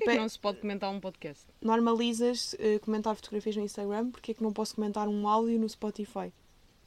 Tipo, 0.00 0.10
que 0.10 0.16
é- 0.16 0.20
não 0.20 0.28
se 0.28 0.38
pode 0.38 0.60
comentar 0.60 0.90
um 0.90 1.00
podcast? 1.00 1.44
Normalizas 1.60 2.54
eh, 2.58 2.78
comentar 2.78 3.14
fotografias 3.14 3.56
no 3.56 3.62
Instagram, 3.62 4.10
porque 4.10 4.32
é 4.32 4.34
que 4.34 4.42
não 4.42 4.52
posso 4.52 4.74
comentar 4.74 5.08
um 5.08 5.26
áudio 5.28 5.58
no 5.58 5.68
Spotify? 5.68 6.32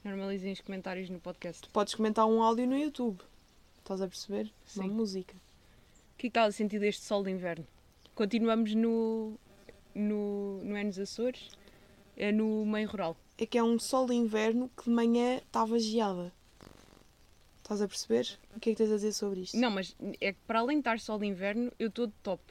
Normalizem 0.03 0.53
os 0.53 0.61
comentários 0.61 1.09
no 1.09 1.19
podcast. 1.19 1.67
O 1.67 1.71
Podes 1.71 1.93
comentar 1.95 2.25
um 2.25 2.41
áudio 2.41 2.65
no 2.67 2.77
YouTube. 2.77 3.19
Estás 3.79 4.01
a 4.01 4.07
perceber? 4.07 4.51
Uma 4.75 4.83
Sim. 4.85 4.89
música. 4.91 5.33
que 6.17 6.27
é 6.27 6.29
que 6.29 6.37
está 6.37 6.43
a 6.43 6.51
sentir 6.51 6.79
deste 6.79 7.03
sol 7.03 7.23
de 7.23 7.31
inverno? 7.31 7.65
Continuamos 8.13 8.75
no, 8.75 9.33
no, 9.95 10.61
no 10.63 10.75
é 10.75 10.83
nos 10.83 10.99
Açores, 10.99 11.49
é 12.15 12.31
no 12.31 12.65
meio 12.65 12.89
rural. 12.89 13.15
É 13.37 13.45
que 13.45 13.57
é 13.57 13.63
um 13.63 13.79
sol 13.79 14.05
de 14.05 14.13
inverno 14.13 14.69
que 14.77 14.83
de 14.83 14.89
manhã 14.89 15.37
estava 15.37 15.79
geada. 15.79 16.31
Estás 17.61 17.81
a 17.81 17.87
perceber? 17.87 18.37
O 18.55 18.59
que 18.59 18.71
é 18.71 18.73
que 18.73 18.77
tens 18.77 18.91
a 18.91 18.95
dizer 18.95 19.13
sobre 19.13 19.41
isto? 19.41 19.55
Não, 19.57 19.69
mas 19.71 19.95
é 20.19 20.33
que 20.33 20.39
para 20.45 20.59
além 20.59 20.77
de 20.77 20.81
estar 20.81 20.99
sol 20.99 21.19
de 21.19 21.25
inverno, 21.27 21.71
eu 21.79 21.87
estou 21.87 22.07
de 22.07 22.13
top. 22.23 22.41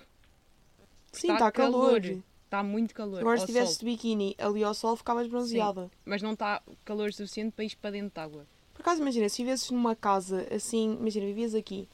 Sim, 1.13 1.29
tá 1.29 1.35
está 1.35 1.53
calor. 1.53 2.01
Está 2.01 2.63
muito 2.63 2.95
calor. 2.95 3.21
Agora, 3.21 3.37
se 3.37 3.45
estivesse 3.45 3.75
sol. 3.75 3.81
de 3.81 3.85
biquíni 3.85 4.35
ali 4.39 4.65
ao 4.65 4.73
sol, 4.73 4.97
ficavas 4.97 5.27
bronzeada. 5.27 5.91
Mas 6.05 6.23
não 6.23 6.33
está 6.33 6.63
calor 6.85 7.13
suficiente 7.13 7.53
para 7.53 7.65
ir 7.65 7.77
para 7.77 7.91
dentro 7.91 8.15
de 8.15 8.21
água. 8.21 8.47
Por 8.73 8.81
acaso, 8.81 9.03
imagina, 9.03 9.29
se 9.29 9.43
vivesses 9.43 9.71
numa 9.71 9.95
casa 9.95 10.47
assim, 10.55 10.97
imagina, 10.99 11.27
vivias 11.27 11.55
aqui 11.55 11.89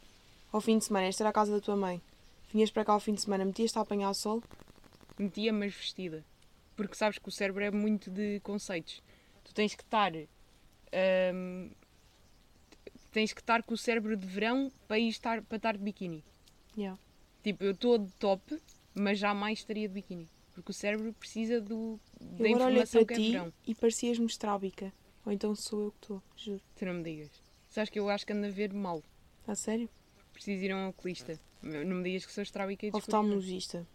ao 0.52 0.60
fim 0.60 0.78
de 0.78 0.84
semana, 0.84 1.06
esta 1.06 1.22
era 1.22 1.30
a 1.30 1.32
casa 1.32 1.50
da 1.50 1.60
tua 1.60 1.74
mãe, 1.74 2.00
vinhas 2.52 2.70
para 2.70 2.84
cá 2.84 2.92
ao 2.92 3.00
fim 3.00 3.14
de 3.14 3.22
semana, 3.22 3.44
metias-te 3.44 3.76
a 3.78 3.80
apanhar 3.80 4.14
sol, 4.14 4.40
Metia, 5.18 5.52
mas 5.52 5.72
vestida. 5.72 6.24
Porque 6.76 6.96
sabes 6.96 7.18
que 7.18 7.28
o 7.28 7.32
cérebro 7.32 7.62
é 7.62 7.70
muito 7.70 8.10
de 8.10 8.40
conceitos. 8.40 9.00
Tu 9.44 9.54
tens 9.54 9.74
que 9.74 9.82
estar. 9.82 10.12
hum, 11.32 11.70
tens 13.12 13.32
que 13.32 13.40
estar 13.40 13.62
com 13.62 13.74
o 13.74 13.78
cérebro 13.78 14.16
de 14.16 14.26
verão 14.26 14.72
para, 14.88 14.98
ir 14.98 15.08
estar, 15.08 15.40
para 15.42 15.56
estar 15.56 15.76
de 15.76 15.84
biquíni. 15.84 16.24
yeah. 16.76 16.98
Tipo, 17.44 17.62
eu 17.62 17.70
estou 17.72 17.98
de 17.98 18.10
top, 18.14 18.60
mas 18.94 19.18
jamais 19.18 19.58
estaria 19.58 19.88
de 19.88 19.94
biquíni. 19.94 20.28
Porque 20.54 20.70
o 20.70 20.74
cérebro 20.74 21.12
precisa 21.14 21.60
do, 21.60 21.98
da 22.20 22.48
agora 22.48 22.70
informação 22.70 23.04
que 23.04 23.14
é 23.14 23.16
verão. 23.16 23.52
e 23.66 23.74
parecias-me 23.74 24.26
estrábica. 24.26 24.92
Ou 25.26 25.32
então 25.32 25.54
sou 25.54 25.84
eu 25.84 25.90
que 25.90 25.98
estou, 26.02 26.22
juro. 26.36 26.60
Tu 26.76 26.84
não 26.84 26.94
me 26.94 27.02
digas. 27.02 27.30
Sabes 27.68 27.90
que 27.90 27.98
eu 27.98 28.08
acho 28.08 28.24
que 28.24 28.32
ando 28.32 28.46
a 28.46 28.50
ver 28.50 28.72
mal. 28.72 29.02
A 29.48 29.54
sério? 29.54 29.88
Preciso 30.32 30.62
ir 30.62 30.70
a 30.70 30.76
um 30.76 30.88
oculista. 30.88 31.38
Não 31.60 31.96
me 31.96 32.04
digas 32.04 32.26
que 32.26 32.32
sou 32.32 32.42
estrábica 32.42 32.86
e 32.86 32.90
Oftalmologista. 32.92 33.86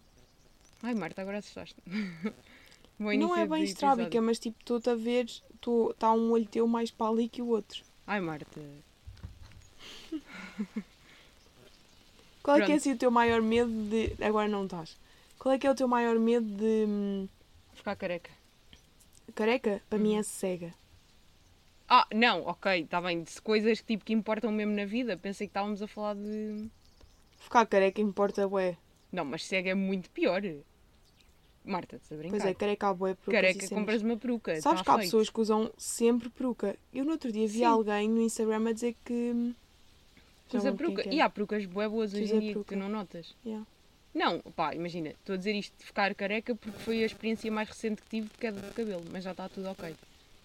Ai, 0.82 0.96
Marta, 0.96 1.22
agora 1.22 1.38
assustaste. 1.38 1.76
Não 3.00 3.36
é 3.36 3.48
bem 3.48 3.64
estrábica, 3.64 4.22
mas 4.22 4.40
tipo, 4.40 4.60
estou-te 4.60 4.90
a 4.90 4.96
ver, 4.96 5.26
está 5.26 6.12
um 6.12 6.32
olho 6.32 6.46
teu 6.46 6.68
mais 6.68 6.92
para 6.92 7.10
ali 7.10 7.30
que 7.30 7.42
o 7.42 7.48
outro. 7.48 7.84
Ai, 8.06 8.20
Marta. 8.20 8.60
Qual 12.50 12.62
é 12.62 12.66
que 12.66 12.72
é 12.72 12.76
assim 12.76 12.94
o 12.94 12.98
teu 12.98 13.12
maior 13.12 13.42
medo 13.42 13.72
de. 13.90 14.16
Agora 14.24 14.48
não 14.48 14.64
estás. 14.66 14.98
Qual 15.38 15.54
é 15.54 15.58
que 15.60 15.68
é 15.68 15.72
o 15.72 15.76
teu 15.76 15.88
maior 15.88 16.18
medo 16.20 16.46
de. 16.48 16.86
hum, 16.88 17.28
Ficar 17.74 17.96
careca. 17.96 18.32
Careca? 19.36 19.82
Para 19.90 19.98
Uhum. 19.98 20.04
mim 20.04 20.16
é 20.18 20.24
cega. 20.24 20.74
Ah, 21.88 22.06
não, 22.14 22.44
ok, 22.46 22.82
está 22.82 23.02
bem. 23.02 23.26
Se 23.26 23.42
coisas 23.42 23.82
tipo, 23.82 24.04
que 24.06 24.14
importam 24.14 24.52
mesmo 24.52 24.74
na 24.76 24.86
vida, 24.86 25.18
pensei 25.18 25.48
que 25.48 25.52
estávamos 25.52 25.82
a 25.82 25.88
falar 25.88 26.16
de. 26.16 26.68
Ficar 27.38 27.66
careca 27.66 28.02
importa, 28.02 28.48
bué. 28.48 28.78
Não, 29.12 29.26
mas 29.26 29.46
cega 29.46 29.72
é 29.72 29.76
muito 29.76 30.10
pior. 30.12 30.42
Marta, 31.64 31.96
estás 31.98 32.12
a 32.12 32.16
brincar? 32.18 32.38
Pois 32.38 32.46
é, 32.50 32.54
careca 32.54 32.88
há 32.90 32.94
bué 32.94 33.14
perucas 33.16 33.34
e 33.34 33.54
Careca, 33.54 33.76
compras 33.76 34.02
uma 34.02 34.18
peruca. 34.18 34.62
Sabes 34.62 34.80
tá 34.82 34.84
que 34.86 34.90
há 34.92 34.94
feito. 34.96 35.06
pessoas 35.08 35.30
que 35.30 35.40
usam 35.42 35.72
sempre 35.78 36.30
peruca. 36.30 36.76
Eu 36.94 37.06
no 37.06 37.12
outro 37.12 37.32
dia 37.32 37.48
vi 37.48 37.60
Sim. 37.60 37.66
alguém 37.66 38.10
no 38.10 38.22
Instagram 38.22 38.70
a 38.70 38.74
dizer 38.74 38.96
que. 39.06 39.54
Já 40.52 40.58
Usa 40.58 40.72
não 40.72 40.78
lembro 40.78 40.86
quem 40.88 40.96
peruca. 40.96 41.10
que 41.10 41.16
E 41.16 41.20
é. 41.20 41.24
há 41.24 41.30
perucas 41.30 41.66
bué 41.66 41.88
boas 41.88 42.14
hoje 42.14 42.34
em 42.36 42.40
dia 42.40 42.54
que 42.54 42.64
tu 42.64 42.76
não 42.76 42.90
notas. 42.90 43.36
Yeah. 43.46 43.66
Não, 44.14 44.40
pá, 44.56 44.74
imagina, 44.74 45.10
estou 45.10 45.36
a 45.36 45.38
dizer 45.38 45.54
isto 45.54 45.78
de 45.78 45.86
ficar 45.86 46.14
careca 46.16 46.56
porque 46.56 46.80
foi 46.80 47.04
a 47.04 47.06
experiência 47.06 47.52
mais 47.52 47.70
recente 47.70 48.02
que 48.02 48.10
tive 48.10 48.28
de 48.28 48.38
queda 48.38 48.60
de 48.60 48.74
cabelo, 48.74 49.04
mas 49.12 49.24
já 49.24 49.32
está 49.32 49.48
tudo 49.48 49.70
ok. 49.70 49.96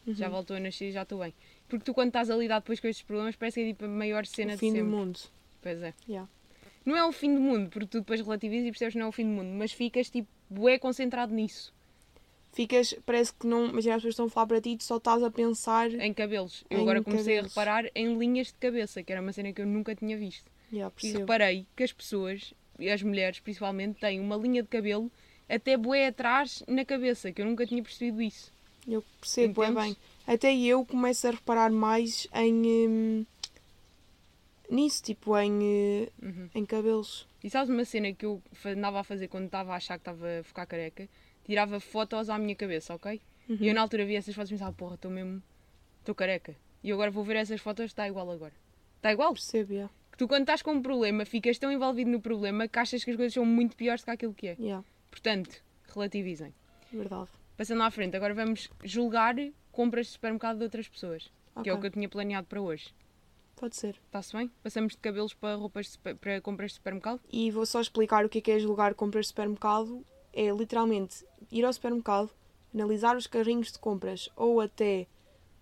Já 0.09 0.27
Uhum. 0.27 0.33
voltou 0.33 0.57
a 0.57 0.61
nascer 0.61 0.91
e 0.91 0.93
já 0.93 1.03
estou 1.03 1.19
bem. 1.21 1.33
Porque 1.67 1.83
tu, 1.85 1.95
quando 1.95 2.09
estás 2.09 2.29
a 2.31 2.37
lidar 2.37 2.59
depois 2.61 2.79
com 2.79 2.87
estes 2.89 3.05
problemas, 3.07 3.35
parece 3.37 3.61
que 3.61 3.67
é 3.67 3.73
tipo 3.73 3.87
a 3.87 3.89
maior 3.89 4.27
cena 4.27 4.55
O 4.55 4.59
fim 4.59 4.67
de 4.73 4.81
do 4.81 4.85
sempre. 4.85 4.97
mundo. 4.97 5.19
Pois 5.63 5.83
é. 5.83 5.95
Yeah. 6.07 6.29
Não 6.85 6.95
é 6.95 7.05
o 7.07 7.11
fim 7.11 7.35
do 7.35 7.41
mundo, 7.41 7.71
porque 7.71 7.87
tu 7.89 8.01
depois 8.01 8.21
relativizas 8.21 8.67
e 8.69 8.71
percebes 8.71 8.93
que 8.93 8.99
não 8.99 9.07
é 9.07 9.09
o 9.09 9.13
fim 9.13 9.25
do 9.25 9.31
mundo, 9.31 9.49
mas 9.59 9.73
ficas 9.73 10.11
tipo, 10.11 10.29
bué 10.51 10.79
concentrado 10.79 11.35
nisso, 11.35 11.73
Ficas, 12.55 12.95
parece 13.05 13.33
que 13.35 13.47
não. 13.47 13.67
Imagina 13.69 13.97
as 13.97 14.01
pessoas 14.03 14.13
estão 14.15 14.27
a 14.27 14.31
falar 14.31 14.47
para 14.47 14.61
ti 14.61 14.71
e 14.71 14.77
tu 14.79 14.85
só 14.85 14.97
estás 14.97 15.23
a 15.23 15.31
pensar. 15.31 15.91
em 15.93 16.15
cabelos. 16.15 16.65
Eu 16.71 16.79
Em 16.79 16.83
agora 16.83 17.03
comecei 17.03 17.35
cabelos. 17.37 17.57
a 17.57 17.61
reparar 17.61 17.91
em 17.95 18.17
linhas 18.17 18.47
de 18.47 18.55
cabeça, 18.55 19.03
que 19.03 19.11
era 19.13 19.21
uma 19.21 19.33
cena 19.33 19.53
que 19.53 19.61
eu 19.61 19.67
nunca 19.67 19.95
tinha 19.95 20.17
visto. 20.17 20.51
Yeah, 20.73 20.95
E 21.03 21.13
reparei 21.13 21.67
que 21.77 21.83
as 21.83 21.93
pessoas, 21.93 22.55
e 22.79 22.89
as 22.89 23.03
mulheres 23.03 23.41
principalmente, 23.41 23.99
têm 24.01 24.21
uma 24.21 24.37
linha 24.37 24.63
de 24.63 24.69
cabelo 24.69 25.11
até 25.49 25.77
bué 25.77 26.07
atrás 26.07 26.63
na 26.67 26.85
cabeça, 26.85 27.31
que 27.33 27.43
eu 27.43 27.47
nunca 27.47 27.67
tinha 27.67 27.83
percebido 27.83 28.23
isso. 28.23 28.53
Eu 28.87 29.03
percebo 29.21 29.63
é 29.65 29.73
bem. 29.73 29.97
Até 30.27 30.55
eu 30.57 30.85
começo 30.87 31.27
a 31.27 31.33
reparar 31.33 31.71
mais 31.71 32.27
em. 32.35 32.55
hum, 32.89 33.27
nisso, 34.71 35.03
tipo, 35.03 35.37
em, 35.39 35.59
eh, 35.63 36.09
Uhum. 36.23 36.49
em 36.55 36.65
cabelos. 36.65 37.27
E 37.43 37.51
sabes 37.51 37.69
uma 37.69 37.85
cena 37.85 38.13
que 38.13 38.25
eu 38.25 38.41
andava 38.65 39.01
a 39.01 39.05
fazer 39.05 39.29
quando 39.29 39.47
estava 39.47 39.73
a 39.73 39.77
achar 39.77 39.99
que 39.99 40.03
estava 40.09 40.41
a 40.41 40.43
ficar 40.45 40.67
careca? 40.67 41.09
Tirava 41.45 41.79
fotos 41.81 42.31
à 42.31 42.39
minha 42.39 42.55
cabeça, 42.55 42.95
ok? 42.95 43.21
Uhum. 43.49 43.59
E 43.61 43.69
eu 43.69 43.75
na 43.75 43.83
altura 43.83 44.05
via 44.07 44.19
essas 44.19 44.35
fotos 44.35 44.51
e 44.51 44.55
pensava, 44.55 44.73
porra, 44.73 44.95
estou 44.95 45.11
mesmo. 45.11 45.43
estou 46.01 46.15
careca. 46.15 46.57
E 46.83 46.91
agora 46.93 47.11
vou 47.11 47.25
ver 47.25 47.37
essas 47.37 47.61
fotos, 47.61 47.87
está 47.87 48.07
igual 48.09 48.31
agora. 48.31 48.53
Está 48.97 49.13
igual? 49.13 49.33
Percebo, 49.33 49.73
yeah. 49.73 49.93
Que 50.13 50.19
tu 50.19 50.29
quando 50.29 50.43
estás 50.43 50.63
com 50.63 50.73
um 50.73 50.83
problema, 50.83 51.25
ficas 51.25 51.59
tão 51.59 51.71
envolvido 51.73 52.11
no 52.11 52.21
problema 52.21 52.69
que 52.69 52.79
achas 52.79 53.03
que 53.05 53.11
as 53.11 53.17
coisas 53.17 53.35
são 53.35 53.45
muito 53.45 53.77
piores 53.77 54.03
do 54.03 54.05
que 54.07 54.11
aquilo 54.11 54.33
que 54.35 54.49
é. 54.49 54.57
Yeah, 54.59 54.85
Portanto, 55.11 55.63
relativizem. 55.93 56.55
verdade. 56.93 57.29
Passando 57.57 57.83
à 57.83 57.91
frente, 57.91 58.17
agora 58.17 58.35
vamos 58.35 58.69
julgar 58.83 59.35
compras 59.73 60.07
de 60.07 60.13
supermercado 60.13 60.59
de 60.59 60.65
outras 60.65 60.89
pessoas. 60.89 61.31
Que 61.63 61.69
é 61.71 61.73
o 61.75 61.81
que 61.81 61.87
eu 61.87 61.91
tinha 61.91 62.09
planeado 62.09 62.47
para 62.49 62.61
hoje. 62.61 62.93
Pode 63.57 63.77
ser. 63.77 63.97
Está-se 64.07 64.37
bem? 64.37 64.51
Passamos 64.63 64.93
de 64.95 64.99
cabelos 64.99 65.33
para 65.35 65.55
roupas 65.55 65.91
super- 65.91 66.17
para 66.17 66.41
compras 66.41 66.73
de 66.73 66.75
supermercado? 66.77 67.21
E 67.33 67.51
vou 67.53 67.65
só 67.65 67.81
explicar 67.81 68.25
o 68.25 68.29
que 68.29 68.39
é 68.39 68.41
que 68.41 68.51
é 68.51 68.59
julgar 68.59 68.95
compras 68.95 69.27
de 69.27 69.29
supermercado. 69.29 70.05
É 70.33 70.51
literalmente 70.51 71.25
ir 71.55 71.65
ao 71.65 71.73
supermercado, 71.73 72.31
analisar 72.75 73.17
os 73.17 73.27
carrinhos 73.29 73.71
de 73.71 73.79
compras 73.79 74.29
ou 74.37 74.61
até 74.61 75.07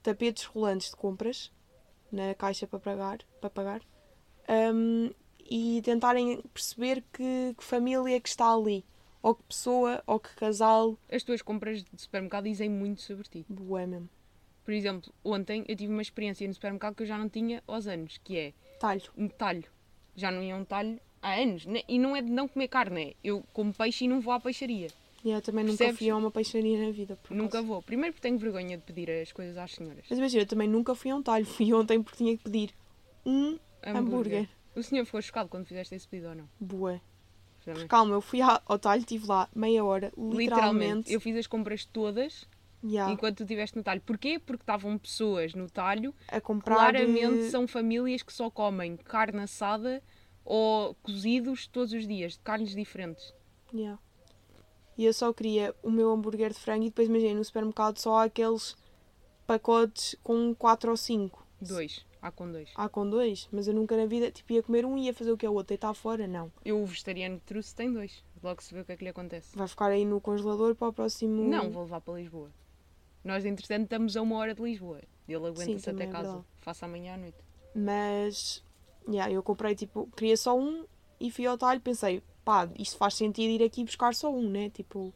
tapetes 0.03 0.45
rolantes 0.45 0.91
de 0.91 0.97
compras 0.97 1.53
na 2.11 2.35
caixa 2.35 2.67
para 2.67 2.79
pagar, 2.79 3.19
para 3.41 3.51
pagar 3.51 3.83
hum, 4.75 5.11
e 5.39 5.83
tentarem 5.83 6.41
perceber 6.55 7.05
que, 7.13 7.55
que 7.57 7.63
família 7.63 8.17
é 8.17 8.21
que 8.21 8.29
está 8.29 8.53
ali, 8.53 8.85
ou 9.23 9.35
que 9.35 9.43
pessoa, 9.45 10.03
ou 10.07 10.19
que 10.19 10.35
casal. 10.35 10.97
As 11.11 11.23
tuas 11.23 11.43
compras 11.43 11.85
de 11.85 12.01
supermercado 12.01 12.45
dizem 12.45 12.71
muito 12.71 13.03
sobre 13.03 13.29
ti. 13.29 13.47
Bué 13.49 13.87
mesmo. 13.87 14.09
Por 14.65 14.73
exemplo, 14.73 15.13
ontem 15.25 15.65
eu 15.69 15.77
tive 15.77 15.93
uma 15.93 16.03
experiência 16.03 16.47
no 16.49 16.55
supermercado 16.55 16.95
que 16.95 17.03
eu 17.03 17.07
já 17.07 17.19
não 17.19 17.29
tinha 17.29 17.63
aos 17.67 17.87
anos, 17.87 18.19
que 18.25 18.39
é 18.39 18.53
Talho. 18.81 19.11
um 19.17 19.29
talho. 19.29 19.65
Já 20.17 20.31
não 20.31 20.43
ia 20.43 20.57
um 20.57 20.65
talho 20.65 21.01
há 21.21 21.35
anos. 21.35 21.67
né? 21.67 21.83
E 21.89 21.99
não 21.99 22.17
é 22.17 22.23
de 22.23 22.31
não 22.31 22.49
comer 22.49 22.69
carne, 22.69 23.11
é 23.11 23.15
eu 23.23 23.45
como 23.53 23.75
peixe 23.75 24.05
e 24.05 24.09
não 24.09 24.21
vou 24.21 24.33
à 24.33 24.41
peixaria. 24.41 24.89
Eu 25.25 25.41
também 25.41 25.65
nunca 25.65 25.79
Percebes? 25.79 25.99
fui 25.99 26.11
a 26.11 26.17
uma 26.17 26.31
peixaria 26.31 26.85
na 26.85 26.91
vida. 26.91 27.17
por 27.17 27.35
Nunca 27.35 27.59
acaso. 27.59 27.67
vou. 27.69 27.83
Primeiro 27.83 28.13
porque 28.13 28.27
tenho 28.27 28.39
vergonha 28.39 28.77
de 28.77 28.83
pedir 28.83 29.09
as 29.11 29.31
coisas 29.33 29.57
às 29.57 29.71
senhoras. 29.73 30.05
Mas 30.11 30.19
imagina, 30.19 30.43
eu 30.43 30.47
também 30.47 30.69
nunca 30.69 30.95
fui 30.95 31.11
a 31.11 31.17
um 31.17 31.23
talho. 31.23 31.47
Fui 31.47 31.73
ontem 31.73 32.03
porque 32.03 32.19
tinha 32.19 32.37
que 32.37 32.43
pedir 32.43 32.75
um 33.25 33.59
hambúrguer. 33.85 34.49
O 34.75 34.83
senhor 34.83 35.05
ficou 35.05 35.23
chocado 35.23 35.49
quando 35.49 35.67
fizeste 35.67 35.95
esse 35.95 36.09
pedido 36.09 36.31
ou 36.31 36.35
não? 36.35 36.49
Também. 37.65 37.87
Calma, 37.87 38.15
eu 38.15 38.21
fui 38.21 38.41
ao 38.41 38.79
talho, 38.79 39.01
estive 39.01 39.27
lá 39.27 39.49
meia 39.55 39.85
hora, 39.85 40.07
Literalmente, 40.17 40.37
literalmente. 40.39 41.13
eu 41.13 41.21
fiz 41.21 41.37
as 41.37 41.47
compras 41.47 41.85
todas 41.85 42.49
Yeah, 42.85 43.13
enquanto 43.13 43.37
tu 43.37 43.43
estiveste 43.45 43.77
no 43.77 43.85
talho. 43.85 44.01
Porquê? 44.01 44.41
Porque 44.41 44.65
estavam 44.65 44.99
pessoas 44.99 45.55
no 45.55 45.71
talho, 45.71 46.13
a 46.27 46.41
comprar. 46.41 46.75
claramente 46.75 47.45
eh, 47.45 47.51
são 47.51 47.69
famílias 47.69 48.25
que 48.25 48.33
só 48.33 48.51
comem 48.51 48.97
carne 48.97 49.41
assada 49.43 50.03
ou 50.45 50.93
cozidos 50.97 51.69
todos 51.69 51.93
os 51.93 52.05
dias, 52.09 52.33
de 52.33 52.41
carnes 52.41 52.75
diferentes. 52.75 53.33
yeah. 53.73 53.97
E 54.97 55.05
eu 55.05 55.13
só 55.13 55.33
queria 55.33 55.75
o 55.83 55.91
meu 55.91 56.11
hambúrguer 56.11 56.53
de 56.53 56.59
frango 56.59 56.85
e 56.85 56.91
depois 56.91 57.09
imagina 57.09 57.35
no 57.35 57.45
supermercado 57.45 57.99
só 57.99 58.19
há 58.19 58.25
aqueles 58.25 58.77
pacotes 59.47 60.17
com 60.23 60.55
4 60.55 60.91
ou 60.91 60.97
5. 60.97 61.47
Dois. 61.61 62.05
Há 62.21 62.31
com 62.31 62.51
dois. 62.51 62.71
Há 62.77 62.89
com 62.89 63.09
dois, 63.09 63.49
mas 63.51 63.67
eu 63.67 63.75
nunca 63.75 63.97
na 63.97 64.07
vida 64.07 64.31
tipo, 64.31 64.53
ia 64.53 64.63
comer 64.63 64.85
um 64.87 64.97
e 64.97 65.07
ia 65.07 65.15
fazer 65.15 65.33
o 65.33 65.37
que 65.37 65.45
é 65.45 65.51
o 65.51 65.55
outro, 65.55 65.71
deitar 65.71 65.93
fora, 65.93 66.27
não. 66.27 66.53
Eu, 66.65 66.81
o 66.81 66.87
vegetariano 66.87 67.41
que 67.41 67.47
trouxe, 67.47 67.75
tem 67.75 67.93
dois. 67.93 68.23
Logo 68.41 68.63
se 68.63 68.73
vê 68.73 68.81
o 68.81 68.85
que 68.85 68.93
é 68.93 68.97
que 68.97 69.05
lhe 69.05 69.11
acontece. 69.11 69.57
Vai 69.57 69.67
ficar 69.67 69.87
aí 69.87 70.05
no 70.05 70.21
congelador 70.21 70.75
para 70.77 70.89
o 70.89 70.93
próximo. 70.93 71.49
Não, 71.49 71.71
vou 71.71 71.83
levar 71.83 72.01
para 72.01 72.15
Lisboa. 72.15 72.51
Nós, 73.25 73.45
entretanto, 73.45 73.85
estamos 73.85 74.17
a 74.17 74.23
uma 74.23 74.37
hora 74.37 74.55
de 74.55 74.63
Lisboa. 74.63 75.01
Ele 75.29 75.47
aguenta-se 75.47 75.91
até 75.91 76.05
é 76.05 76.07
casa. 76.07 76.29
verdade. 76.29 76.47
Faça 76.59 76.87
amanhã 76.87 77.15
à 77.15 77.17
noite. 77.17 77.39
Mas, 77.75 78.63
yeah, 79.09 79.33
eu 79.33 79.43
comprei 79.43 79.75
tipo, 79.75 80.09
queria 80.17 80.37
só 80.37 80.57
um 80.57 80.85
e 81.19 81.31
fui 81.31 81.47
ao 81.47 81.59
talho, 81.59 81.81
pensei, 81.81 82.23
pá, 82.45 82.69
isto 82.79 82.97
faz 82.97 83.15
sentido 83.15 83.51
ir 83.51 83.65
aqui 83.65 83.85
buscar 83.85 84.15
só 84.15 84.33
um, 84.33 84.49
né? 84.49 84.71
Tipo, 84.71 85.13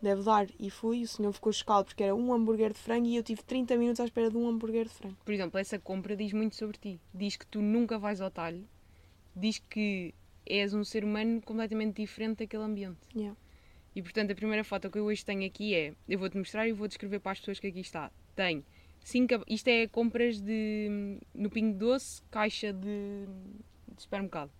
deve 0.00 0.22
dar. 0.22 0.46
E 0.58 0.70
fui, 0.70 1.02
o 1.02 1.08
senhor 1.08 1.32
ficou 1.32 1.52
chocado 1.52 1.86
porque 1.86 2.02
era 2.02 2.14
um 2.14 2.32
hambúrguer 2.32 2.72
de 2.72 2.78
frango 2.78 3.06
e 3.06 3.16
eu 3.16 3.22
tive 3.22 3.42
30 3.42 3.76
minutos 3.76 4.00
à 4.00 4.04
espera 4.04 4.30
de 4.30 4.36
um 4.36 4.48
hambúrguer 4.48 4.84
de 4.84 4.94
frango. 4.94 5.16
Por 5.24 5.32
exemplo, 5.32 5.58
essa 5.58 5.78
compra 5.78 6.16
diz 6.16 6.32
muito 6.32 6.56
sobre 6.56 6.78
ti. 6.78 7.00
Diz 7.14 7.36
que 7.36 7.46
tu 7.46 7.60
nunca 7.60 7.98
vais 7.98 8.20
ao 8.20 8.30
talho. 8.30 8.66
Diz 9.34 9.58
que 9.58 10.14
és 10.46 10.72
um 10.74 10.84
ser 10.84 11.04
humano 11.04 11.40
completamente 11.42 11.96
diferente 11.96 12.38
daquele 12.38 12.62
ambiente. 12.62 12.98
Yeah. 13.14 13.36
E 13.94 14.02
portanto, 14.02 14.30
a 14.30 14.34
primeira 14.34 14.64
foto 14.64 14.90
que 14.90 14.98
eu 14.98 15.04
hoje 15.04 15.24
tenho 15.24 15.46
aqui 15.46 15.74
é. 15.74 15.94
Eu 16.08 16.18
vou-te 16.18 16.36
mostrar 16.36 16.66
e 16.68 16.72
vou 16.72 16.88
descrever 16.88 17.20
para 17.20 17.32
as 17.32 17.40
pessoas 17.40 17.58
que 17.60 17.66
aqui 17.66 17.80
está. 17.80 18.10
Tem 18.34 18.64
cinco. 19.02 19.42
Isto 19.46 19.68
é 19.68 19.86
compras 19.86 20.40
de. 20.40 21.18
No 21.34 21.50
Pingo 21.50 21.76
Doce, 21.76 22.22
caixa 22.30 22.72
de, 22.72 23.26
de 23.94 24.02
supermercado. 24.02 24.50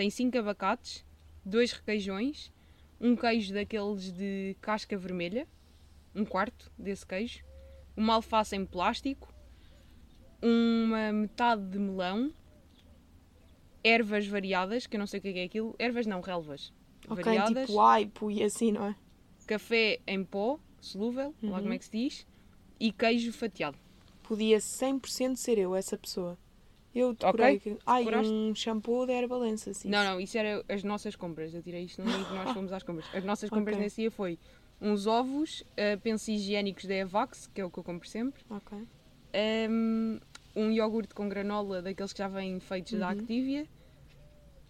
Tem 0.00 0.08
5 0.08 0.38
abacates, 0.38 1.04
dois 1.44 1.72
requeijões, 1.72 2.52
um 3.00 3.16
queijo 3.16 3.54
daqueles 3.54 4.12
de 4.12 4.56
casca 4.60 4.96
vermelha, 4.96 5.46
um 6.14 6.24
quarto 6.24 6.70
desse 6.78 7.06
queijo, 7.06 7.42
uma 7.96 8.14
alface 8.14 8.56
em 8.56 8.64
plástico, 8.64 9.32
uma 10.42 11.12
metade 11.12 11.64
de 11.66 11.78
melão, 11.78 12.32
ervas 13.82 14.26
variadas, 14.26 14.86
que 14.86 14.96
eu 14.96 14.98
não 14.98 15.06
sei 15.06 15.18
o 15.18 15.22
que 15.22 15.28
é 15.28 15.38
é 15.38 15.44
aquilo, 15.44 15.74
ervas 15.78 16.06
não, 16.06 16.20
relvas 16.20 16.72
Ok, 17.08 17.24
variadas, 17.24 17.66
tipo 17.66 17.80
aipo 17.80 18.30
e 18.30 18.42
assim, 18.42 18.72
não 18.72 18.86
é? 18.86 18.96
café 19.46 19.98
em 20.06 20.24
pó, 20.24 20.58
solúvel, 20.80 21.34
lá 21.42 21.56
Uhum. 21.56 21.62
como 21.62 21.72
é 21.72 21.78
que 21.78 21.84
se 21.84 21.90
diz, 21.90 22.26
e 22.78 22.92
queijo 22.92 23.32
fatiado. 23.32 23.76
Podia 24.22 24.58
100% 24.60 25.36
ser 25.36 25.58
eu, 25.58 25.74
essa 25.74 25.98
pessoa. 25.98 26.38
Eu 26.94 27.12
decorei 27.14 27.58
que. 27.60 27.76
Ai, 27.86 28.04
Decoraste? 28.04 28.32
um 28.32 28.54
shampoo 28.54 29.06
da 29.06 29.12
Herbalença, 29.12 29.70
assim. 29.70 29.88
Não, 29.88 30.02
não, 30.04 30.20
isso 30.20 30.36
era 30.36 30.64
as 30.68 30.82
nossas 30.82 31.14
compras. 31.14 31.54
Eu 31.54 31.62
tirei 31.62 31.84
isto 31.84 32.02
no 32.02 32.10
dia 32.10 32.24
que 32.24 32.34
nós 32.34 32.50
fomos 32.54 32.72
às 32.72 32.82
compras. 32.82 33.06
As 33.14 33.22
nossas 33.24 33.48
compras 33.48 33.76
Ok. 33.76 33.84
nesse 33.84 34.00
dia 34.02 34.10
foi 34.10 34.38
uns 34.80 35.06
ovos, 35.06 35.60
uh, 35.60 36.00
pensos 36.00 36.26
higiênicos 36.28 36.84
da 36.86 36.94
Evax, 36.94 37.46
que 37.54 37.60
é 37.60 37.64
o 37.64 37.70
que 37.70 37.78
eu 37.78 37.84
compro 37.84 38.08
sempre, 38.08 38.42
Ok. 38.50 38.78
um, 39.70 40.18
um 40.56 40.70
iogurte 40.72 41.14
com 41.14 41.28
granola, 41.28 41.80
daqueles 41.82 42.12
que 42.12 42.18
já 42.18 42.28
vêm 42.28 42.58
feitos 42.60 42.98
da 42.98 43.06
Uhum. 43.08 43.12
Activia, 43.20 43.66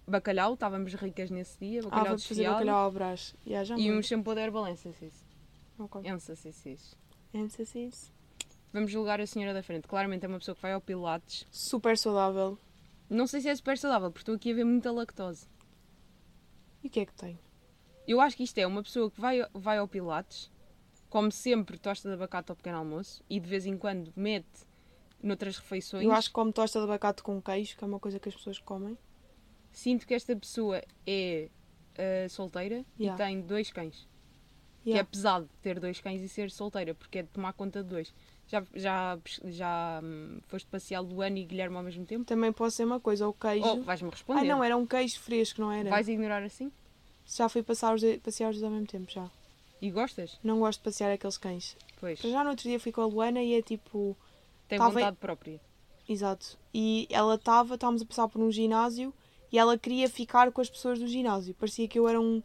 bacalhau, 0.06 0.54
estávamos 0.54 0.92
ricas 0.94 1.30
nesse 1.30 1.58
dia, 1.58 1.80
Ah, 1.80 1.84
bacalhau 1.84 2.04
vou 2.06 2.18
fazer 2.18 2.28
desfiado, 2.34 2.52
bacalhau 2.54 2.84
ao 2.84 2.90
brás. 2.92 3.34
Yeah, 3.46 3.76
e 3.80 3.90
um 3.92 4.02
shampoo 4.02 4.34
da 4.34 4.42
Herbalença. 4.42 4.92
sim. 4.92 5.10
Ok. 5.78 6.02
Ensa, 6.04 6.34
sim, 6.36 6.52
sim, 6.52 6.76
sim. 6.76 6.96
Emphasis. 7.32 8.12
Vamos 8.72 8.90
julgar 8.90 9.20
a 9.20 9.26
senhora 9.26 9.52
da 9.52 9.62
frente. 9.62 9.88
Claramente 9.88 10.24
é 10.24 10.28
uma 10.28 10.38
pessoa 10.38 10.54
que 10.54 10.62
vai 10.62 10.72
ao 10.72 10.80
Pilates. 10.80 11.46
Super 11.50 11.96
saudável. 11.98 12.58
Não 13.08 13.26
sei 13.26 13.40
se 13.40 13.48
é 13.48 13.54
super 13.54 13.76
saudável, 13.76 14.10
porque 14.10 14.22
estou 14.22 14.34
aqui 14.36 14.52
a 14.52 14.54
ver 14.54 14.64
muita 14.64 14.92
lactose. 14.92 15.46
E 16.82 16.86
o 16.86 16.90
que 16.90 17.00
é 17.00 17.06
que 17.06 17.14
tem? 17.14 17.38
Eu 18.06 18.20
acho 18.20 18.36
que 18.36 18.44
isto 18.44 18.56
é 18.58 18.66
uma 18.66 18.82
pessoa 18.82 19.10
que 19.10 19.20
vai, 19.20 19.40
vai 19.52 19.78
ao 19.78 19.88
Pilates, 19.88 20.50
come 21.08 21.32
sempre 21.32 21.76
tosta 21.78 22.08
de 22.08 22.14
abacate 22.14 22.50
ao 22.50 22.56
pequeno 22.56 22.78
almoço 22.78 23.22
e 23.28 23.38
de 23.40 23.48
vez 23.48 23.66
em 23.66 23.76
quando 23.76 24.12
mete 24.16 24.66
noutras 25.22 25.58
refeições. 25.58 26.04
Eu 26.04 26.12
acho 26.12 26.28
que 26.28 26.34
como 26.34 26.52
tosta 26.52 26.78
de 26.78 26.84
abacate 26.84 27.22
com 27.22 27.42
queijo, 27.42 27.76
que 27.76 27.84
é 27.84 27.86
uma 27.86 27.98
coisa 27.98 28.18
que 28.18 28.28
as 28.28 28.34
pessoas 28.34 28.58
comem. 28.58 28.96
Sinto 29.72 30.06
que 30.06 30.14
esta 30.14 30.34
pessoa 30.34 30.82
é 31.06 31.48
ah, 31.98 32.28
solteira 32.28 32.84
Yeah. 32.98 33.22
e 33.22 33.26
tem 33.26 33.40
dois 33.42 33.70
cães. 33.70 34.08
Que 34.82 34.90
Yeah. 34.90 35.00
é 35.00 35.04
pesado 35.04 35.48
ter 35.60 35.78
dois 35.78 36.00
cães 36.00 36.22
e 36.22 36.28
ser 36.28 36.50
solteira, 36.50 36.94
porque 36.94 37.18
é 37.18 37.22
de 37.22 37.28
tomar 37.28 37.52
conta 37.52 37.82
de 37.82 37.88
dois. 37.88 38.14
Já, 38.50 38.64
já, 38.74 39.18
já 39.44 40.00
hum, 40.02 40.40
foste 40.48 40.66
passear 40.66 41.00
Luana 41.00 41.38
e 41.38 41.44
Guilherme 41.44 41.76
ao 41.76 41.84
mesmo 41.84 42.04
tempo? 42.04 42.24
Também 42.24 42.52
pode 42.52 42.74
ser 42.74 42.84
uma 42.84 42.98
coisa, 42.98 43.28
o 43.28 43.32
queijo. 43.32 43.64
Oh, 43.64 43.82
vais-me 43.82 44.10
responder. 44.10 44.40
Ai 44.40 44.48
não, 44.48 44.64
era 44.64 44.76
um 44.76 44.84
queijo 44.84 45.20
fresco, 45.20 45.60
não 45.60 45.70
era? 45.70 45.88
Vais 45.88 46.08
ignorar 46.08 46.42
assim? 46.42 46.72
Já 47.26 47.48
fui 47.48 47.62
passar 47.62 47.94
os, 47.94 48.02
passear 48.24 48.50
os 48.50 48.56
dois 48.56 48.64
ao 48.64 48.70
mesmo 48.70 48.88
tempo, 48.88 49.08
já. 49.08 49.30
E 49.80 49.88
gostas? 49.88 50.36
Não 50.42 50.58
gosto 50.58 50.80
de 50.80 50.84
passear 50.84 51.12
aqueles 51.12 51.38
cães. 51.38 51.76
Pois. 52.00 52.20
Para 52.20 52.30
já 52.30 52.42
no 52.42 52.50
outro 52.50 52.68
dia 52.68 52.80
fui 52.80 52.90
com 52.90 53.02
a 53.02 53.06
Luana 53.06 53.40
e 53.40 53.54
é 53.54 53.62
tipo. 53.62 54.16
Tem 54.66 54.78
Tava- 54.78 54.90
vontade 54.90 55.16
própria. 55.16 55.60
Exato. 56.08 56.58
E 56.74 57.06
ela 57.08 57.36
estava, 57.36 57.74
estávamos 57.74 58.02
a 58.02 58.04
passar 58.04 58.26
por 58.26 58.40
um 58.40 58.50
ginásio 58.50 59.14
e 59.52 59.58
ela 59.58 59.78
queria 59.78 60.08
ficar 60.08 60.50
com 60.50 60.60
as 60.60 60.68
pessoas 60.68 60.98
do 60.98 61.06
ginásio. 61.06 61.54
Parecia 61.54 61.86
que 61.86 62.00
eu 62.00 62.08
era 62.08 62.20
um, 62.20 62.42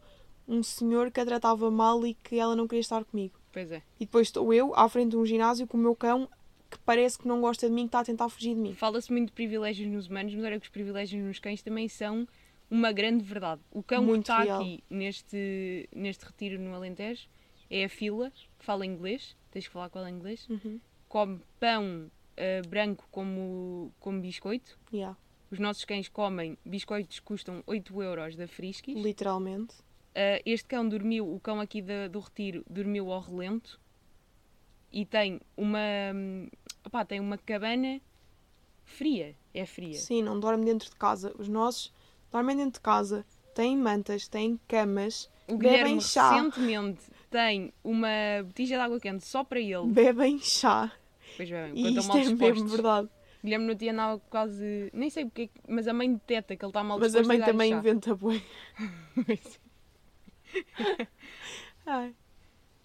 um 0.48 0.62
senhor 0.62 1.10
que 1.10 1.20
a 1.20 1.26
tratava 1.26 1.72
mal 1.72 2.06
e 2.06 2.14
que 2.14 2.38
ela 2.38 2.56
não 2.56 2.68
queria 2.68 2.82
estar 2.82 3.04
comigo. 3.04 3.34
Pois 3.56 3.72
é. 3.72 3.82
E 3.98 4.06
depois 4.06 4.28
estou 4.28 4.54
eu 4.54 4.76
à 4.76 4.90
frente 4.90 5.12
de 5.12 5.18
um 5.18 5.26
ginásio 5.26 5.66
com 5.66 5.78
o 5.78 5.80
meu 5.80 5.96
cão 5.96 6.28
que 6.70 6.78
parece 6.80 7.18
que 7.18 7.26
não 7.26 7.40
gosta 7.40 7.68
de 7.70 7.74
mim, 7.74 7.84
que 7.84 7.88
está 7.88 8.02
a 8.02 8.04
tentar 8.04 8.28
fugir 8.28 8.54
de 8.54 8.60
mim. 8.60 8.74
Fala-se 8.74 9.10
muito 9.10 9.28
de 9.28 9.32
privilégios 9.32 9.90
nos 9.90 10.08
humanos, 10.08 10.36
mas 10.36 10.44
olha 10.44 10.60
que 10.60 10.66
os 10.66 10.70
privilégios 10.72 11.24
nos 11.24 11.40
cães 11.40 11.62
também 11.62 11.88
são 11.88 12.28
uma 12.70 12.92
grande 12.92 13.24
verdade. 13.24 13.62
O 13.72 13.82
cão 13.82 14.04
Muito 14.04 14.26
que 14.26 14.32
está 14.32 14.44
real. 14.44 14.60
aqui 14.60 14.84
neste, 14.90 15.88
neste 15.96 16.26
retiro 16.26 16.60
no 16.62 16.76
Alentejo 16.76 17.30
é 17.70 17.86
a 17.86 17.90
fila, 17.90 18.30
que 18.60 18.66
fala 18.66 18.86
inglês, 18.86 19.38
tens 19.52 19.66
que 19.68 19.72
falar 19.74 19.90
com 19.90 20.00
ela 20.00 20.10
em 20.10 20.16
inglês, 20.16 20.46
Uhum. 20.50 20.82
come 21.08 21.40
pão 21.58 22.12
ah, 22.38 22.68
branco 22.68 23.08
como, 23.10 23.90
como 24.02 24.20
biscoito. 24.20 24.78
Yeah. 24.92 25.18
Os 25.50 25.60
nossos 25.60 25.86
cães 25.86 26.10
comem 26.10 26.58
biscoitos 26.66 27.20
que 27.20 27.26
custam 27.26 27.64
8 27.66 28.02
euros 28.04 28.36
da 28.36 28.48
Friskis. 28.48 29.02
Literalmente. 29.02 29.76
Ah, 30.16 30.42
este 30.46 30.66
cão 30.68 30.88
dormiu, 30.88 31.30
o 31.34 31.40
cão 31.40 31.60
aqui 31.60 31.82
da- 31.82 32.08
do 32.08 32.20
retiro, 32.20 32.64
dormiu 32.70 33.12
ao 33.12 33.20
relento 33.22 33.80
e 34.92 35.06
tem 35.06 35.42
uma, 35.58 35.80
hum, 36.14 36.48
opá, 36.86 37.04
tem 37.04 37.20
uma 37.20 37.38
cabana 37.38 38.00
fria. 38.84 39.36
É 39.54 39.66
fria. 39.66 39.94
Sim, 39.94 40.24
não 40.24 40.40
dorme 40.40 40.64
dentro 40.66 40.90
de 40.90 40.96
casa. 40.96 41.34
Os 41.38 41.48
nossos 41.50 41.92
dormem 42.32 42.56
dentro 42.56 42.74
de 42.80 42.82
casa, 42.82 43.26
têm 43.54 43.76
mantas, 43.78 44.28
têm 44.28 44.60
camas, 44.68 45.30
O 45.48 45.58
Bebem 45.58 45.98
Guilherme 45.98 46.02
chá. 46.02 46.30
recentemente 46.32 47.02
tem 47.30 47.74
uma 47.84 48.08
botija 48.46 48.76
de 48.76 48.82
água 48.82 49.00
quente 49.00 49.26
só 49.26 49.44
para 49.44 49.60
ele. 49.60 49.88
bebem 49.88 50.40
chá. 50.40 50.92
Pois 51.36 51.50
bem, 51.50 51.74
E 51.76 51.82
quando 51.82 51.98
estão 52.00 52.00
isto 52.00 52.08
mal 52.08 52.18
é 52.18 52.20
mesmo 52.20 52.34
dispostos. 52.38 52.72
verdade. 52.72 53.10
Guilherme 53.44 53.66
no 53.68 53.76
dia 53.76 53.92
andava 53.92 54.20
quase. 54.30 54.90
Nem 54.94 55.10
sei 55.10 55.26
porque, 55.26 55.50
mas 55.68 55.88
a 55.88 55.94
mãe 55.94 56.12
deteta 56.14 56.56
que 56.56 56.64
ele 56.66 56.70
está 56.70 56.84
mal 56.84 56.98
Mas 56.98 57.14
a 57.16 57.20
disposto 57.20 57.38
mãe 57.38 57.46
também 57.46 57.72
chá. 57.72 57.78
inventa 57.80 58.16
boi. 58.16 58.42
Ai. 61.86 62.14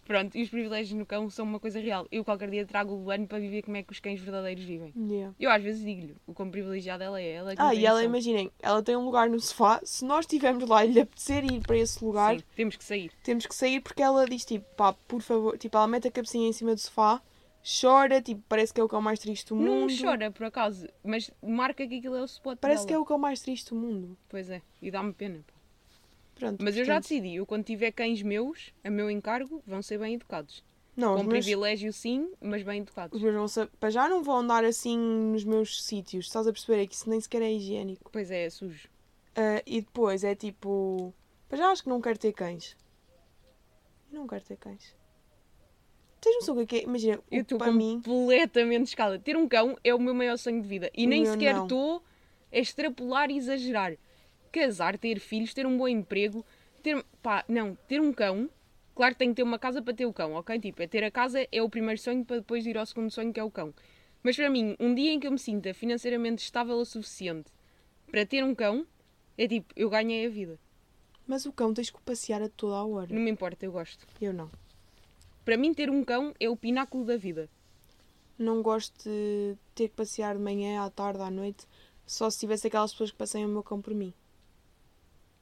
Pronto, 0.06 0.37
e 0.37 0.43
os 0.43 0.49
privilégios 0.50 0.99
no 0.99 1.06
cão 1.06 1.31
são 1.31 1.44
uma 1.44 1.61
coisa 1.61 1.78
real. 1.78 2.05
Eu 2.11 2.25
qualquer 2.25 2.50
dia 2.50 2.67
trago 2.67 2.93
o 2.94 3.05
Luano 3.05 3.28
para 3.28 3.38
viver 3.38 3.62
como 3.62 3.76
é 3.76 3.82
que 3.84 3.93
os 3.93 4.00
cães 4.00 4.19
verdadeiros 4.20 4.64
vivem. 4.64 4.93
Yeah. 4.96 5.32
Eu 5.38 5.49
às 5.52 5.62
vezes 5.62 5.84
digo-lhe 5.84 6.17
o 6.26 6.34
quão 6.34 6.50
privilegiada 6.50 7.05
ela 7.05 7.20
é. 7.20 7.31
Ela 7.31 7.52
é 7.52 7.55
Ah, 7.56 7.72
e 7.72 7.87
ela, 7.87 8.02
imaginem, 8.02 8.50
ela 8.61 8.82
tem 8.82 8.96
um 8.96 9.05
lugar 9.05 9.31
no 9.31 9.38
sofá. 9.38 9.81
Se 9.84 10.05
nós 10.05 10.25
estivermos 10.25 10.69
lá 10.69 10.84
e 10.84 10.90
lhe 10.93 11.00
apetecer 11.00 11.44
ir 11.44 11.61
para 11.61 11.76
esse 11.78 12.05
lugar, 12.05 12.37
Sim, 12.37 12.44
temos 12.56 12.76
que 12.76 12.82
sair. 12.84 13.12
temos 13.22 13.46
que 13.46 13.55
sair 13.55 13.81
porque 13.81 14.02
ela 14.02 14.26
diz 14.26 14.44
tipo, 14.44 14.67
pá, 14.75 14.93
por 14.93 15.22
favor, 15.22 15.56
tipo, 15.56 15.76
ela 15.76 15.87
mete 15.87 16.08
a 16.08 16.11
cabecinha 16.11 16.49
em 16.49 16.52
cima 16.52 16.75
do 16.75 16.81
sofá, 16.81 17.22
chora, 17.81 18.20
tipo, 18.20 18.43
parece 18.49 18.75
que 18.75 18.81
é 18.81 18.84
o 18.84 18.88
cão 18.88 19.00
mais 19.00 19.20
triste 19.20 19.50
do 19.50 19.55
Não 19.55 19.82
mundo. 19.82 19.93
chora, 19.96 20.28
por 20.32 20.44
acaso, 20.46 20.88
mas 21.05 21.31
marca 21.40 21.87
que 21.87 21.99
aquilo 21.99 22.17
é 22.17 22.22
o 22.22 22.25
spot 22.25 22.58
Parece 22.61 22.84
que 22.84 22.93
é 22.93 22.94
dela. 22.94 23.02
o 23.05 23.06
cão 23.06 23.17
mais 23.19 23.40
triste 23.43 23.69
do 23.70 23.76
mundo. 23.76 24.17
Pois 24.28 24.50
é, 24.50 24.61
e 24.82 24.90
dá-me 24.90 25.12
pena. 25.12 25.38
pá. 25.46 25.55
Pronto. 26.41 26.65
Mas 26.65 26.75
eu 26.77 26.85
já 26.87 26.99
decidi, 26.99 27.35
eu 27.37 27.45
quando 27.47 27.65
tiver 27.65 27.93
cães 27.93 28.23
meus, 28.23 28.73
a 28.83 28.89
meu 28.91 29.11
encargo, 29.11 29.63
vão 29.67 29.82
ser 29.82 29.99
bem 29.99 30.15
educados. 30.15 30.65
Não, 30.97 31.15
os 31.15 31.20
Com 31.23 31.29
meus, 31.29 31.44
privilégio 31.44 31.93
sim, 31.93 32.32
mas 32.41 32.63
bem 32.63 32.81
os 32.81 32.87
educados. 32.87 33.20
meus 33.23 33.35
vão 33.35 33.47
ser, 33.47 33.69
para 33.79 33.91
já 33.91 34.09
não 34.09 34.23
vão 34.23 34.39
andar 34.39 34.65
assim 34.65 34.99
nos 34.99 35.44
meus 35.44 35.85
sítios. 35.85 36.27
Estás 36.27 36.47
a 36.47 36.53
perceber? 36.53 36.82
É 36.82 36.87
que 36.87 36.94
isso 36.94 37.09
nem 37.09 37.20
sequer 37.20 37.43
é 37.43 37.53
higiênico. 37.53 38.11
Pois 38.11 38.31
é, 38.31 38.47
é 38.47 38.51
sujo. 38.51 38.89
Ah, 39.37 39.63
e 39.67 39.81
depois 39.82 40.25
é 40.25 40.35
tipo. 40.35 41.15
Para 41.49 41.59
já 41.59 41.67
acho 41.70 41.82
que 41.82 41.89
não 41.89 42.01
quero 42.01 42.19
ter 42.19 42.32
cães. 42.32 42.77
Eu 44.13 44.20
não 44.20 44.27
quero 44.27 44.43
ter 44.44 44.56
cães. 44.56 44.94
Tens 46.20 46.35
noção 46.37 46.55
do 46.55 46.67
que 46.67 46.77
é? 46.77 46.79
que 46.81 46.85
é? 46.85 46.89
Imagina, 46.89 47.20
Eu 47.31 47.43
estou 47.43 47.59
para 47.59 47.73
mim. 47.73 48.01
completamente 48.05 48.89
escala. 48.89 49.19
Ter 49.19 49.37
um 49.37 49.49
cão 49.49 49.77
é 49.85 49.94
o 49.94 49.99
meu 49.99 50.15
maior 50.15 50.37
sonho 50.37 50.61
de 50.61 50.69
vida. 50.69 50.91
E 50.94 51.06
O 51.06 51.09
nem 51.09 51.25
sequer 51.25 51.56
estou 51.56 52.03
a 52.53 52.59
extrapolar 52.59 53.31
e 53.31 53.37
exagerar. 53.39 53.97
Casar, 54.53 54.99
ter 54.99 55.19
filhos, 55.21 55.55
ter 55.55 55.67
um 55.67 55.77
bom 55.77 55.89
emprego, 55.89 56.45
ter. 56.83 57.05
pá, 57.23 57.45
não, 57.49 57.77
ter 57.87 58.01
um 58.01 58.13
cão. 58.13 58.49
Claro 58.95 59.15
que 59.15 59.19
tenho 59.19 59.33
que 59.33 59.37
ter 59.37 59.43
uma 59.43 59.59
casa 59.59 59.81
para 59.81 59.95
ter 59.95 60.07
o 60.07 60.13
cão, 60.13 60.35
ok? 60.35 60.59
Tipo, 60.59 60.83
é 60.83 60.87
ter 60.87 61.05
a 61.05 61.11
casa 61.11 61.47
é 61.51 61.63
o 61.63 61.71
primeiro 61.71 62.01
sonho 62.01 62.25
para 62.25 62.37
depois 62.37 62.67
ir 62.67 62.77
ao 62.77 62.85
segundo 62.85 63.11
sonho 63.11 63.33
que 63.33 63.41
é 63.41 63.45
o 63.45 63.51
cão. 63.51 63.73
Mas 64.23 64.37
para 64.37 64.51
mim, 64.51 64.77
um 64.79 64.95
dia 64.95 65.13
em 65.13 65.19
que 65.19 65.27
eu 65.27 65.33
me 65.33 65.39
sinta 65.39 65.73
financeiramente 65.73 66.43
estável 66.43 66.77
o 66.77 66.85
suficiente 66.85 67.51
para 68.11 68.27
ter 68.27 68.45
um 68.45 68.55
cão, 68.55 68.87
é 69.39 69.49
tipo, 69.49 69.73
eu 69.75 69.89
ganhei 69.89 70.27
a 70.27 70.29
vida. 70.29 70.59
Mas 71.27 71.47
o 71.47 71.53
cão 71.53 71.73
tens 71.73 71.91
que 71.91 72.01
passear 72.03 72.43
a 72.43 72.49
toda 72.49 72.75
a 72.75 72.85
hora. 72.85 73.15
Não 73.15 73.21
me 73.21 73.31
importa, 73.31 73.65
eu 73.65 73.73
gosto. 73.73 74.07
Eu 74.21 74.33
não. 74.33 74.51
Para 75.45 75.57
mim, 75.57 75.73
ter 75.73 75.89
um 75.89 76.05
cão 76.05 76.35
é 76.39 76.51
o 76.51 76.57
pináculo 76.57 77.05
da 77.05 77.17
vida. 77.17 77.49
Não 78.39 78.63
gosto 78.63 79.09
de 79.09 79.57
ter 79.75 79.89
que 79.89 79.95
passear 79.95 80.37
de 80.37 80.43
manhã, 80.43 80.85
à 80.85 80.91
tarde, 80.91 81.23
à 81.23 81.31
noite. 81.31 81.67
Só 82.07 82.29
se 82.29 82.41
tivesse 82.41 82.67
aquelas 82.67 82.91
pessoas 82.91 83.13
que 83.13 83.17
passeiam 83.17 83.49
o 83.49 83.53
meu 83.53 83.63
cão 83.63 83.81
por 83.81 83.95
mim. 83.95 84.13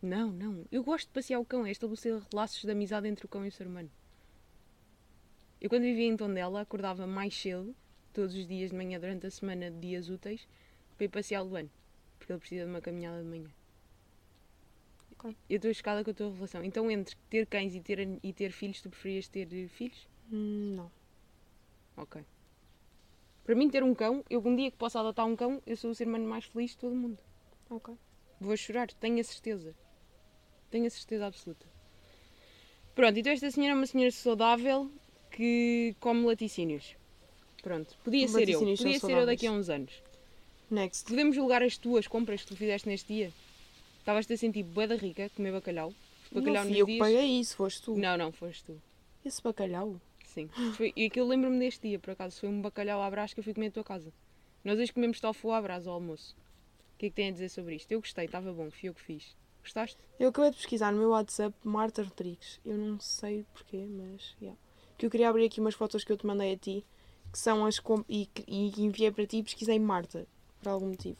Não, 0.00 0.30
não. 0.30 0.64
Eu 0.70 0.84
gosto 0.84 1.08
de 1.08 1.12
passear 1.12 1.40
o 1.40 1.44
cão, 1.44 1.66
é 1.66 1.70
estabelecer 1.70 2.22
laços 2.32 2.62
de 2.62 2.70
amizade 2.70 3.08
entre 3.08 3.26
o 3.26 3.28
cão 3.28 3.44
e 3.44 3.48
o 3.48 3.52
ser 3.52 3.66
humano. 3.66 3.90
Eu, 5.60 5.68
quando 5.68 5.82
vivia 5.82 6.06
em 6.06 6.16
Tondela, 6.16 6.60
acordava 6.60 7.04
mais 7.04 7.34
cedo, 7.34 7.74
todos 8.12 8.34
os 8.36 8.46
dias 8.46 8.70
de 8.70 8.76
manhã, 8.76 9.00
durante 9.00 9.26
a 9.26 9.30
semana 9.30 9.70
de 9.70 9.80
dias 9.80 10.08
úteis, 10.08 10.46
para 10.96 11.06
ir 11.06 11.08
passear 11.08 11.42
o 11.42 11.48
Luano. 11.48 11.70
Porque 12.16 12.32
ele 12.32 12.38
precisa 12.38 12.64
de 12.64 12.70
uma 12.70 12.80
caminhada 12.80 13.20
de 13.20 13.28
manhã. 13.28 13.50
Ok. 15.12 15.36
Eu 15.50 15.56
estou 15.56 15.74
chocada 15.74 16.04
com 16.04 16.10
a 16.12 16.14
tua 16.14 16.28
revelação. 16.28 16.62
Então, 16.62 16.88
entre 16.88 17.16
ter 17.28 17.44
cães 17.46 17.74
e 17.74 17.80
ter, 17.80 18.08
e 18.22 18.32
ter 18.32 18.52
filhos, 18.52 18.80
tu 18.80 18.88
preferias 18.88 19.26
ter 19.26 19.52
eh, 19.52 19.66
filhos? 19.66 20.08
Hum, 20.32 20.74
não. 20.76 20.92
Ok. 21.96 22.24
Para 23.44 23.54
mim, 23.56 23.68
ter 23.68 23.82
um 23.82 23.94
cão, 23.94 24.24
eu 24.30 24.40
um 24.46 24.54
dia 24.54 24.70
que 24.70 24.76
possa 24.76 25.00
adotar 25.00 25.26
um 25.26 25.34
cão, 25.34 25.60
eu 25.66 25.76
sou 25.76 25.90
o 25.90 25.94
ser 25.94 26.06
humano 26.06 26.28
mais 26.28 26.44
feliz 26.44 26.70
de 26.70 26.78
todo 26.78 26.92
o 26.92 26.96
mundo. 26.96 27.18
Ok. 27.68 27.96
Vou 28.40 28.56
chorar, 28.56 28.92
tenho 28.92 29.18
a 29.18 29.24
certeza. 29.24 29.74
Tenho 30.70 30.86
a 30.86 30.90
certeza 30.90 31.26
absoluta. 31.26 31.66
Pronto, 32.94 33.18
então 33.18 33.32
esta 33.32 33.50
senhora 33.50 33.72
é 33.72 33.76
uma 33.76 33.86
senhora 33.86 34.10
saudável 34.10 34.90
que 35.30 35.94
come 36.00 36.26
laticínios. 36.26 36.96
Pronto, 37.62 37.96
podia 38.04 38.26
ser 38.28 38.48
eu. 38.48 38.60
Podia 38.60 38.98
ser 38.98 39.12
eu 39.12 39.26
daqui 39.26 39.46
a 39.46 39.52
uns 39.52 39.68
anos. 39.68 40.02
Next. 40.70 41.08
Podemos 41.08 41.34
julgar 41.34 41.62
as 41.62 41.78
tuas 41.78 42.06
compras 42.06 42.42
que 42.42 42.48
tu 42.48 42.56
fizeste 42.56 42.88
neste 42.88 43.12
dia? 43.12 43.32
Estavas-te 44.00 44.32
a 44.32 44.36
sentir 44.36 44.62
bué 44.64 44.86
da 44.86 44.96
rica, 44.96 45.30
comer 45.30 45.52
bacalhau. 45.52 45.94
Bacalhau 46.30 46.64
não 46.64 46.70
fui 46.70 46.82
eu 46.82 46.86
que 46.86 46.92
dias. 46.92 47.06
paguei 47.06 47.40
isso, 47.40 47.56
foste 47.56 47.82
tu. 47.82 47.96
Não, 47.96 48.16
não, 48.16 48.32
foste 48.32 48.64
tu. 48.64 48.82
Esse 49.24 49.42
bacalhau. 49.42 50.00
Sim. 50.26 50.48
Foi, 50.76 50.92
e 50.94 51.06
aquilo 51.06 51.26
lembro-me 51.28 51.58
deste 51.58 51.88
dia, 51.88 51.98
por 51.98 52.10
acaso. 52.10 52.40
Foi 52.40 52.48
um 52.48 52.60
bacalhau 52.60 53.02
à 53.02 53.10
brás 53.10 53.32
que 53.32 53.40
eu 53.40 53.44
fui 53.44 53.54
comer 53.54 53.68
à 53.68 53.70
tua 53.70 53.84
casa. 53.84 54.12
Nós 54.64 54.78
hoje 54.78 54.92
comemos 54.92 55.20
tofu 55.20 55.52
à 55.52 55.62
brás 55.62 55.86
ao 55.86 55.94
almoço. 55.94 56.36
O 56.94 56.98
que 56.98 57.06
é 57.06 57.08
que 57.10 57.16
tem 57.16 57.28
a 57.28 57.30
dizer 57.30 57.48
sobre 57.48 57.76
isto? 57.76 57.90
Eu 57.92 58.00
gostei, 58.00 58.24
estava 58.24 58.52
bom, 58.52 58.70
fui 58.70 58.88
eu 58.88 58.94
que 58.94 59.00
fiz. 59.00 59.36
Gostaste? 59.62 59.98
Eu 60.18 60.30
acabei 60.30 60.50
de 60.50 60.56
pesquisar 60.56 60.92
no 60.92 60.98
meu 60.98 61.10
WhatsApp 61.10 61.54
Marta 61.64 62.02
Rodrigues. 62.02 62.60
Eu 62.64 62.76
não 62.78 62.98
sei 63.00 63.44
porquê, 63.52 63.86
mas. 63.88 64.34
Yeah. 64.40 64.58
Que 64.96 65.06
eu 65.06 65.10
queria 65.10 65.28
abrir 65.28 65.44
aqui 65.46 65.60
umas 65.60 65.74
fotos 65.74 66.02
que 66.04 66.10
eu 66.12 66.16
te 66.16 66.26
mandei 66.26 66.52
a 66.54 66.56
ti, 66.56 66.84
que 67.32 67.38
são 67.38 67.64
as 67.66 67.78
comp 67.78 68.04
e, 68.08 68.28
e 68.46 68.82
enviei 68.82 69.10
para 69.12 69.26
ti 69.26 69.38
e 69.38 69.42
pesquisei 69.42 69.78
Marta, 69.78 70.26
por 70.60 70.68
algum 70.70 70.88
motivo. 70.88 71.18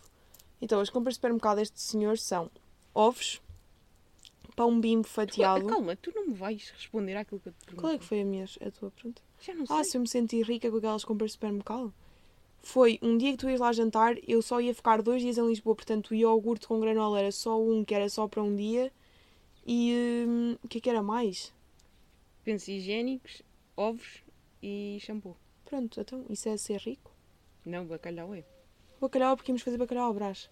Então, 0.60 0.80
as 0.80 0.90
compras 0.90 1.14
de 1.14 1.16
supermercado 1.18 1.56
deste 1.58 1.80
senhor 1.80 2.18
são 2.18 2.50
ovos, 2.94 3.40
pão 4.56 4.80
bimbo 4.80 5.04
Tu- 5.06 5.10
fatiado. 5.10 5.66
calma, 5.66 5.94
tu 5.94 6.10
não 6.14 6.26
me 6.28 6.34
vais 6.34 6.70
responder 6.70 7.16
àquilo 7.16 7.38
que 7.40 7.48
eu 7.50 7.52
te 7.52 7.64
pergunto. 7.64 7.80
Qual 7.82 7.92
é 7.92 7.98
que 7.98 8.04
foi 8.04 8.22
a, 8.22 8.24
minha, 8.24 8.44
a 8.44 8.70
tua 8.72 8.90
pergunta? 8.90 9.22
Já 9.40 9.54
não 9.54 9.64
sei. 9.66 9.76
Ah, 9.76 9.84
se 9.84 9.96
eu 9.96 10.00
me 10.00 10.08
senti 10.08 10.42
rica 10.42 10.68
com 10.70 10.78
aquelas 10.78 11.04
compras 11.04 11.30
de 11.30 11.32
supermercado? 11.34 11.94
Foi 12.62 12.98
um 13.00 13.16
dia 13.16 13.32
que 13.32 13.38
tu 13.38 13.48
ias 13.48 13.60
lá 13.60 13.72
jantar, 13.72 14.16
eu 14.26 14.42
só 14.42 14.60
ia 14.60 14.74
ficar 14.74 15.00
dois 15.00 15.22
dias 15.22 15.38
em 15.38 15.46
Lisboa, 15.46 15.74
portanto 15.74 16.10
o 16.10 16.14
iogurte 16.14 16.66
com 16.66 16.80
granola 16.80 17.18
era 17.18 17.32
só 17.32 17.60
um, 17.60 17.84
que 17.84 17.94
era 17.94 18.08
só 18.08 18.28
para 18.28 18.42
um 18.42 18.54
dia. 18.54 18.92
E 19.66 20.24
hum, 20.26 20.56
o 20.62 20.68
que 20.68 20.78
é 20.78 20.80
que 20.80 20.90
era 20.90 21.02
mais? 21.02 21.52
Pensos 22.44 22.68
higiênicos, 22.68 23.42
ovos 23.76 24.22
e 24.62 24.98
shampoo. 25.00 25.36
Pronto, 25.64 26.00
então 26.00 26.24
isso 26.30 26.48
é 26.48 26.56
ser 26.56 26.80
rico? 26.80 27.10
Não, 27.64 27.84
bacalhau 27.84 28.34
é. 28.34 28.44
Bacalhau, 29.00 29.36
porque 29.36 29.52
íamos 29.52 29.62
fazer 29.62 29.76
bacalhau 29.76 30.06
ao 30.06 30.14
brás. 30.14 30.50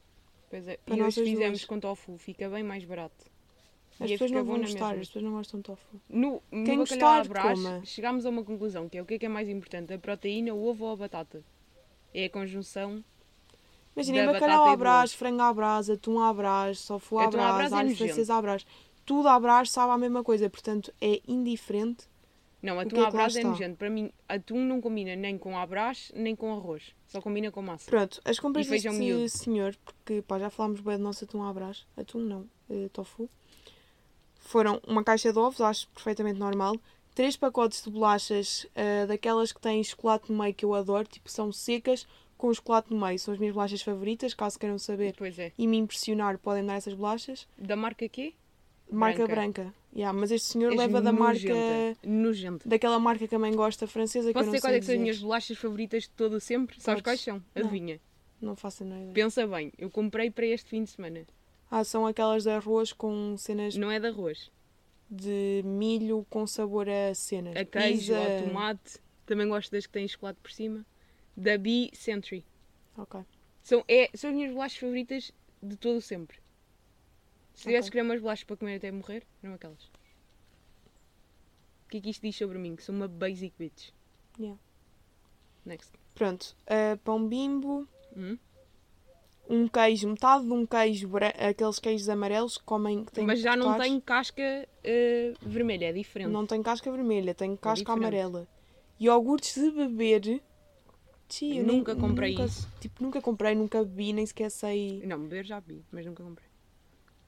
Pois 0.50 0.68
é. 0.68 0.76
Para 0.76 0.94
e 0.94 0.98
nós 0.98 1.14
fizemos 1.14 1.60
duas. 1.60 1.64
com 1.64 1.80
tofu, 1.80 2.18
fica 2.18 2.48
bem 2.48 2.62
mais 2.62 2.84
barato. 2.84 3.24
As 3.98 4.10
Ia 4.10 4.14
pessoas 4.18 4.30
ficar 4.30 4.40
não 4.40 4.46
vão 4.46 4.60
gostar, 4.60 4.88
mesma. 4.88 5.00
as 5.00 5.06
pessoas 5.08 5.24
não 5.24 5.32
gostam 5.32 5.60
de 5.60 5.64
tofu. 5.64 6.00
No, 6.08 6.42
no 6.52 6.64
Quem 6.64 6.78
bacalhau 6.78 7.08
à 7.08 7.18
gostar, 7.18 7.56
brás, 7.56 7.88
chegámos 7.88 8.26
a 8.26 8.30
uma 8.30 8.44
conclusão, 8.44 8.88
que 8.88 8.98
é 8.98 9.02
o 9.02 9.06
que 9.06 9.14
é 9.14 9.18
que 9.18 9.26
é 9.26 9.28
mais 9.28 9.48
importante, 9.48 9.92
a 9.92 9.98
proteína, 9.98 10.52
o 10.52 10.66
ovo 10.66 10.84
ou 10.84 10.92
a 10.92 10.96
batata. 10.96 11.42
É 12.16 12.24
a 12.24 12.30
conjunção. 12.30 13.04
Imaginem 13.94 14.24
Da 14.24 14.32
bacalhau 14.32 14.68
à 14.68 14.74
brás, 14.74 15.12
frango 15.12 15.42
à 15.42 15.52
brás, 15.52 15.90
atum 15.90 16.18
à 16.18 16.32
brás, 16.32 16.78
sofu 16.78 17.18
à 17.18 17.28
brás, 17.28 17.70
é 17.70 17.74
alho 17.74 17.94
francês 17.94 18.30
à 18.30 18.40
brás. 18.40 18.66
Tudo 19.04 19.28
à 19.28 19.38
brás 19.38 19.70
sabe 19.70 19.92
a 19.92 19.98
mesma 19.98 20.24
coisa, 20.24 20.48
portanto 20.48 20.90
é 20.98 21.20
indiferente. 21.28 22.08
Não, 22.62 22.80
atum 22.80 23.02
é 23.02 23.06
à 23.06 23.10
brás 23.10 23.36
é 23.36 23.44
nojento. 23.44 23.76
Para 23.76 23.90
mim, 23.90 24.10
atum 24.26 24.64
não 24.64 24.80
combina 24.80 25.14
nem 25.14 25.36
com 25.36 25.58
à 25.58 25.66
brás, 25.66 26.10
nem 26.14 26.34
com 26.34 26.56
arroz. 26.56 26.94
Só 27.06 27.20
combina 27.20 27.50
com 27.50 27.60
massa. 27.60 27.90
Pronto, 27.90 28.18
as 28.24 28.38
compras 28.38 28.66
deste 28.66 28.88
miúdo. 28.88 29.28
senhor, 29.28 29.76
porque 29.84 30.22
pá, 30.22 30.38
já 30.38 30.48
falámos 30.48 30.80
bem 30.80 30.96
do 30.96 31.02
nosso 31.02 31.24
atum 31.24 31.42
à 31.42 31.52
brás, 31.52 31.86
atum 31.98 32.20
não, 32.20 32.48
eh, 32.70 32.88
tofu, 32.94 33.28
foram 34.40 34.80
uma 34.86 35.04
caixa 35.04 35.30
de 35.30 35.38
ovos, 35.38 35.60
acho 35.60 35.86
perfeitamente 35.90 36.38
normal, 36.38 36.76
três 37.16 37.34
pacotes 37.34 37.82
de 37.82 37.90
bolachas, 37.90 38.66
eh, 38.74 39.06
daquelas 39.06 39.50
que 39.50 39.58
têm 39.58 39.82
chocolate 39.82 40.30
no 40.30 40.38
meio 40.38 40.54
que 40.54 40.66
eu 40.66 40.74
adoro, 40.74 41.08
tipo 41.08 41.30
são 41.30 41.50
secas 41.50 42.06
com 42.36 42.52
chocolate 42.52 42.92
no 42.92 43.00
meio, 43.00 43.18
são 43.18 43.32
as 43.32 43.40
minhas 43.40 43.54
bolachas 43.54 43.80
favoritas, 43.80 44.34
caso 44.34 44.58
queiram 44.58 44.78
saber 44.78 45.14
é. 45.38 45.52
e 45.56 45.66
me 45.66 45.78
impressionar, 45.78 46.38
podem 46.38 46.64
dar 46.64 46.74
essas 46.74 46.92
bolachas. 46.92 47.48
Da 47.56 47.74
marca 47.74 48.06
quê? 48.06 48.34
Marca 48.90 49.26
Branca. 49.26 49.62
branca. 49.62 49.74
Yeah, 49.94 50.16
mas 50.16 50.30
este 50.30 50.46
senhor 50.48 50.72
És 50.72 50.78
leva 50.78 51.00
da 51.00 51.10
marca. 51.10 51.48
Nojenta. 52.04 52.68
Daquela 52.68 52.98
marca 53.00 53.26
que 53.26 53.34
a 53.34 53.38
mãe 53.38 53.52
gosta, 53.52 53.86
francesa, 53.86 54.28
que 54.28 54.34
Posso 54.34 54.46
não 54.46 54.52
dizer 54.52 54.60
sei 54.60 54.70
quais 54.70 54.84
é 54.84 54.86
são 54.86 54.94
as 54.94 55.00
minhas 55.00 55.18
bolachas 55.18 55.56
favoritas 55.56 56.02
de 56.02 56.10
todo 56.10 56.38
sempre? 56.38 56.78
Sabes 56.78 57.02
Podes. 57.02 57.02
quais 57.02 57.20
são? 57.22 57.42
Não. 57.54 57.62
Adivinha. 57.62 57.98
Não 58.38 58.54
faço 58.54 58.82
a 58.82 58.86
menor 58.86 58.98
ideia. 58.98 59.14
Pensa 59.14 59.46
bem, 59.46 59.72
eu 59.78 59.88
comprei 59.88 60.30
para 60.30 60.44
este 60.44 60.68
fim 60.68 60.84
de 60.84 60.90
semana. 60.90 61.26
Ah, 61.70 61.82
são 61.82 62.06
aquelas 62.06 62.42
de 62.42 62.50
arroz 62.50 62.92
com 62.92 63.36
cenas 63.38 63.74
Não 63.74 63.90
é 63.90 63.98
de 63.98 64.06
arroz. 64.06 64.50
De 65.10 65.62
milho 65.64 66.26
com 66.30 66.46
sabor 66.46 66.88
a 66.88 67.14
cenas. 67.14 67.56
A 67.56 67.64
queijo, 67.64 68.12
Pizza. 68.14 68.22
a 68.22 68.42
tomate. 68.42 68.98
Também 69.24 69.48
gosto 69.48 69.70
das 69.72 69.86
que 69.86 69.92
têm 69.92 70.06
chocolate 70.08 70.38
por 70.40 70.50
cima. 70.52 70.84
Da 71.36 71.56
Bee 71.58 71.90
Century. 71.94 72.44
Ok. 72.96 73.20
São, 73.62 73.84
é, 73.88 74.08
são 74.14 74.30
as 74.30 74.36
minhas 74.36 74.52
bolachas 74.52 74.78
favoritas 74.78 75.32
de 75.62 75.76
todo 75.76 76.00
sempre. 76.00 76.38
Se 77.54 77.64
tivesse 77.64 77.90
que 77.90 77.96
escolher 77.98 78.02
umas 78.02 78.20
bolachas 78.20 78.44
para 78.44 78.56
comer 78.56 78.76
até 78.76 78.90
morrer, 78.92 79.22
eram 79.42 79.54
aquelas. 79.54 79.84
O 81.84 81.88
que 81.88 81.98
é 81.98 82.00
que 82.00 82.10
isto 82.10 82.22
diz 82.22 82.36
sobre 82.36 82.58
mim? 82.58 82.76
Que 82.76 82.82
sou 82.82 82.94
uma 82.94 83.08
basic 83.08 83.54
bitch. 83.58 83.90
Yeah. 84.38 84.58
Next. 85.64 85.92
Pronto. 86.14 86.56
ah, 86.66 86.98
pão 87.04 87.26
bimbo, 87.26 87.88
Hum? 88.16 88.38
Um 89.48 89.68
queijo, 89.68 90.08
metade 90.08 90.44
de 90.44 90.52
um 90.52 90.66
queijo, 90.66 91.08
aqueles 91.48 91.78
queijos 91.78 92.08
amarelos 92.08 92.58
que 92.58 92.64
comem. 92.64 93.04
Que 93.04 93.12
têm 93.12 93.26
Mas 93.26 93.40
já 93.40 93.56
não 93.56 93.78
tem 93.78 94.00
casca 94.00 94.42
eh, 94.84 95.32
vermelha, 95.42 95.86
é 95.86 95.92
diferente. 95.92 96.30
Não 96.30 96.46
tem 96.46 96.62
casca 96.62 96.90
vermelha, 96.90 97.34
tem 97.34 97.56
casca 97.56 97.84
diferente. 97.84 97.98
amarela. 97.98 98.48
Iogurtes 99.00 99.54
de 99.54 99.70
beber. 99.70 100.42
Tia, 101.28 101.60
eu 101.60 101.64
nem- 101.66 101.78
Nunca 101.78 101.94
comprei 101.96 102.30
nunca, 102.32 102.44
isso. 102.44 102.68
Tipo, 102.80 103.02
nunca 103.02 103.20
comprei, 103.20 103.54
nunca 103.54 103.84
bebi, 103.84 104.12
nem 104.12 104.24
sequer 104.24 104.50
sei. 104.50 105.02
Não, 105.04 105.18
beber 105.20 105.44
já 105.44 105.58
vi, 105.60 105.84
mas 105.90 106.06
nunca 106.06 106.22
comprei. 106.22 106.48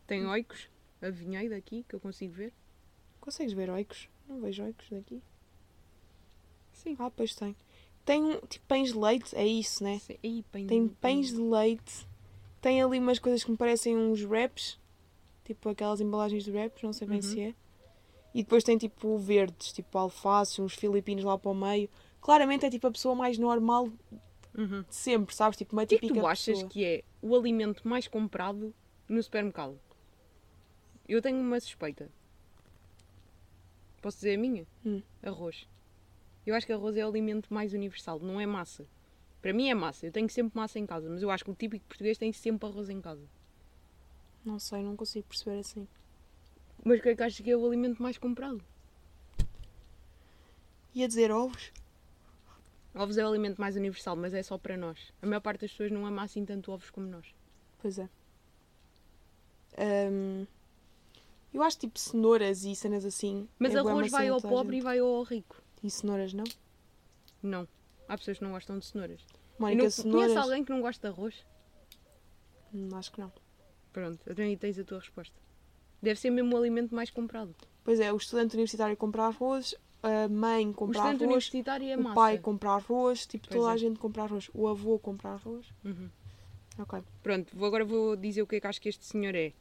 Tem 0.06 0.24
oicos, 0.26 0.68
adivinhei 1.02 1.48
daqui, 1.48 1.84
que 1.88 1.94
eu 1.94 2.00
consigo 2.00 2.32
ver. 2.32 2.52
Consegues 3.20 3.52
ver 3.52 3.68
oicos? 3.70 4.08
Não 4.28 4.40
vejo 4.40 4.62
oicos 4.62 4.86
daqui. 4.90 5.20
Sim. 6.72 6.96
Ah, 6.98 7.10
pois 7.10 7.34
tem. 7.34 7.54
Tem 8.04 8.40
tipo 8.48 8.64
pães 8.66 8.92
de 8.92 8.98
leite, 8.98 9.36
é 9.36 9.46
isso, 9.46 9.82
né? 9.84 9.98
Sim. 9.98 10.44
Pães 10.50 10.66
Tem 10.66 10.88
pães 10.88 11.28
de 11.28 11.40
leite. 11.40 12.06
Tem 12.60 12.82
ali 12.82 12.98
umas 12.98 13.18
coisas 13.18 13.44
que 13.44 13.50
me 13.50 13.56
parecem 13.56 13.96
uns 13.96 14.22
wraps. 14.22 14.78
Tipo 15.44 15.68
aquelas 15.70 16.00
embalagens 16.00 16.44
de 16.44 16.50
wraps, 16.50 16.82
não 16.82 16.92
sei 16.92 17.06
bem 17.06 17.16
Uhum. 17.18 17.22
se 17.22 17.40
é. 17.40 17.54
E 18.34 18.42
depois 18.42 18.62
tem 18.62 18.76
tipo 18.76 19.16
verdes, 19.18 19.72
tipo 19.72 19.96
alface, 19.96 20.60
uns 20.60 20.74
filipinos 20.74 21.24
lá 21.24 21.38
para 21.38 21.50
o 21.50 21.54
meio. 21.54 21.88
Claramente 22.20 22.66
é 22.66 22.70
tipo 22.70 22.86
a 22.86 22.90
pessoa 22.90 23.14
mais 23.14 23.38
normal 23.38 23.88
Uhum. 24.56 24.82
de 24.82 24.94
sempre, 24.94 25.34
sabes? 25.34 25.56
Tipo 25.56 25.74
uma 25.74 25.84
O 25.84 25.86
que 25.86 25.94
é 25.94 25.98
típica 25.98 26.20
tu 26.20 26.26
achas 26.26 26.46
pessoa. 26.56 26.68
que 26.68 26.84
é 26.84 27.04
o 27.22 27.34
alimento 27.34 27.86
mais 27.88 28.06
comprado 28.08 28.74
no 29.08 29.22
supermercado? 29.22 29.78
Eu 31.08 31.22
tenho 31.22 31.38
uma 31.40 31.58
suspeita. 31.58 32.10
Posso 34.02 34.18
dizer 34.18 34.34
a 34.34 34.38
minha? 34.38 34.66
Hum. 34.84 35.02
Arroz. 35.22 35.66
Eu 36.46 36.54
acho 36.54 36.66
que 36.66 36.72
arroz 36.72 36.96
é 36.96 37.04
o 37.04 37.08
alimento 37.08 37.52
mais 37.52 37.72
universal, 37.72 38.18
não 38.20 38.40
é 38.40 38.46
massa. 38.46 38.86
Para 39.40 39.52
mim 39.52 39.68
é 39.68 39.74
massa, 39.74 40.06
eu 40.06 40.12
tenho 40.12 40.28
sempre 40.28 40.56
massa 40.56 40.78
em 40.78 40.86
casa, 40.86 41.08
mas 41.08 41.22
eu 41.22 41.30
acho 41.30 41.44
que 41.44 41.50
o 41.50 41.54
típico 41.54 41.86
português 41.86 42.18
tem 42.18 42.32
sempre 42.32 42.68
arroz 42.68 42.88
em 42.88 43.00
casa. 43.00 43.26
Não 44.44 44.58
sei, 44.58 44.82
não 44.82 44.96
consigo 44.96 45.26
perceber 45.28 45.60
assim. 45.60 45.86
Mas 46.84 46.98
o 46.98 47.02
que 47.02 47.08
é 47.10 47.16
que 47.16 47.22
achas 47.22 47.40
que 47.40 47.50
é 47.50 47.56
o 47.56 47.66
alimento 47.66 48.02
mais 48.02 48.18
comprado? 48.18 48.62
Ia 50.94 51.06
dizer 51.06 51.30
ovos? 51.30 51.72
Ovos 52.94 53.16
é 53.16 53.24
o 53.24 53.28
alimento 53.28 53.60
mais 53.60 53.76
universal, 53.76 54.16
mas 54.16 54.34
é 54.34 54.42
só 54.42 54.58
para 54.58 54.76
nós. 54.76 55.12
A 55.22 55.26
maior 55.26 55.40
parte 55.40 55.60
das 55.60 55.70
pessoas 55.70 55.92
não 55.92 56.04
ama 56.06 56.22
assim 56.22 56.44
tanto 56.44 56.72
ovos 56.72 56.90
como 56.90 57.06
nós. 57.06 57.26
Pois 57.80 57.98
é. 57.98 58.08
Eu 61.52 61.62
acho 61.62 61.78
tipo 61.78 61.98
cenouras 61.98 62.64
e 62.64 62.74
cenas 62.74 63.04
assim. 63.04 63.48
Mas 63.58 63.74
é 63.74 63.78
arroz 63.78 64.10
vai 64.10 64.28
ao 64.28 64.40
pobre 64.40 64.76
e 64.76 64.78
gente. 64.78 64.84
vai 64.84 64.98
ao 64.98 65.22
rico. 65.22 65.62
E 65.82 65.90
cenouras 65.90 66.32
não? 66.32 66.44
Não. 67.42 67.68
Há 68.08 68.16
pessoas 68.16 68.38
que 68.38 68.44
não 68.44 68.52
gostam 68.52 68.78
de 68.78 68.86
cenouras. 68.86 69.20
Mónica, 69.58 69.82
não 69.82 69.90
cenouras. 69.90 70.22
conheço 70.32 70.38
alguém 70.40 70.64
que 70.64 70.70
não 70.70 70.80
gosta 70.80 71.08
de 71.08 71.14
arroz? 71.14 71.44
Hum, 72.72 72.88
acho 72.94 73.12
que 73.12 73.20
não. 73.20 73.32
Pronto, 73.92 74.18
então 74.28 74.44
aí 74.44 74.56
tens 74.56 74.78
a 74.78 74.84
tua 74.84 74.98
resposta. 74.98 75.34
Deve 76.02 76.18
ser 76.20 76.30
mesmo 76.30 76.54
o 76.54 76.58
alimento 76.58 76.94
mais 76.94 77.10
comprado. 77.10 77.54
Pois 77.84 77.98
é, 78.00 78.12
o 78.12 78.16
estudante 78.16 78.54
universitário 78.54 78.96
compra 78.96 79.24
arroz, 79.24 79.74
a 80.02 80.28
mãe 80.28 80.68
O 80.68 80.74
compra 80.74 80.98
estudante 80.98 81.16
arroz, 81.16 81.22
universitário 81.22 81.88
é 81.88 81.96
o 81.96 82.02
massa. 82.02 82.14
pai 82.14 82.38
compra 82.38 82.70
arroz, 82.70 83.26
tipo, 83.26 83.48
Pois 83.48 83.58
toda 83.60 83.70
é. 83.72 83.74
a 83.74 83.76
gente 83.76 83.98
compra 83.98 84.22
arroz. 84.22 84.50
O 84.54 84.68
avô 84.68 84.98
compra 84.98 85.30
arroz. 85.30 85.66
Uhum. 85.84 86.08
Ok. 86.78 87.02
Pronto, 87.22 87.56
vou, 87.56 87.66
agora 87.66 87.84
vou 87.84 88.14
dizer 88.14 88.42
o 88.42 88.46
que 88.46 88.56
é 88.56 88.60
que 88.60 88.66
acho 88.66 88.80
que 88.80 88.88
este 88.88 89.04
senhor 89.04 89.34
é. 89.34 89.52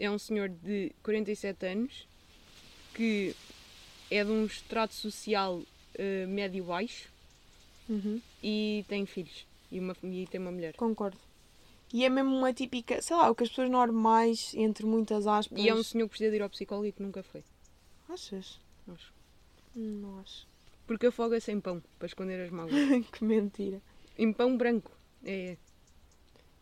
É 0.00 0.10
um 0.10 0.18
senhor 0.18 0.48
de 0.48 0.92
47 1.02 1.66
anos 1.66 2.08
que 2.92 3.34
é 4.10 4.24
de 4.24 4.30
um 4.30 4.44
extrato 4.46 4.94
social 4.94 5.62
eh, 5.94 6.26
médio-baixo 6.26 7.08
Uhum, 7.88 8.20
e 8.42 8.84
tem 8.88 9.06
filhos. 9.06 9.46
E, 9.70 9.78
uma, 9.80 9.96
e 10.02 10.26
tem 10.26 10.40
uma 10.40 10.50
mulher. 10.52 10.74
Concordo. 10.76 11.18
E 11.92 12.04
é 12.04 12.08
mesmo 12.08 12.34
uma 12.34 12.52
típica, 12.52 13.00
sei 13.00 13.16
lá, 13.16 13.30
o 13.30 13.34
que 13.34 13.44
as 13.44 13.48
pessoas 13.48 13.70
normais, 13.70 14.52
entre 14.54 14.84
muitas 14.84 15.26
aspas. 15.26 15.58
E 15.62 15.68
é 15.68 15.74
um 15.74 15.82
senhor 15.82 16.04
que 16.06 16.10
precisa 16.10 16.30
de 16.30 16.36
ir 16.36 16.42
ao 16.42 16.50
psicólogo 16.50 16.86
e 16.86 16.92
que 16.92 17.02
nunca 17.02 17.22
foi. 17.22 17.44
Achas? 18.08 18.60
Acho. 18.92 19.12
Não 19.74 20.18
acho. 20.20 20.46
Porque 20.86 21.06
afoga 21.06 21.38
sem 21.40 21.60
pão, 21.60 21.82
para 21.98 22.06
esconder 22.06 22.40
as 22.44 22.50
mágoas. 22.50 22.74
que 23.12 23.24
mentira. 23.24 23.80
em 24.18 24.32
pão 24.32 24.56
branco. 24.56 24.90
É, 25.24 25.56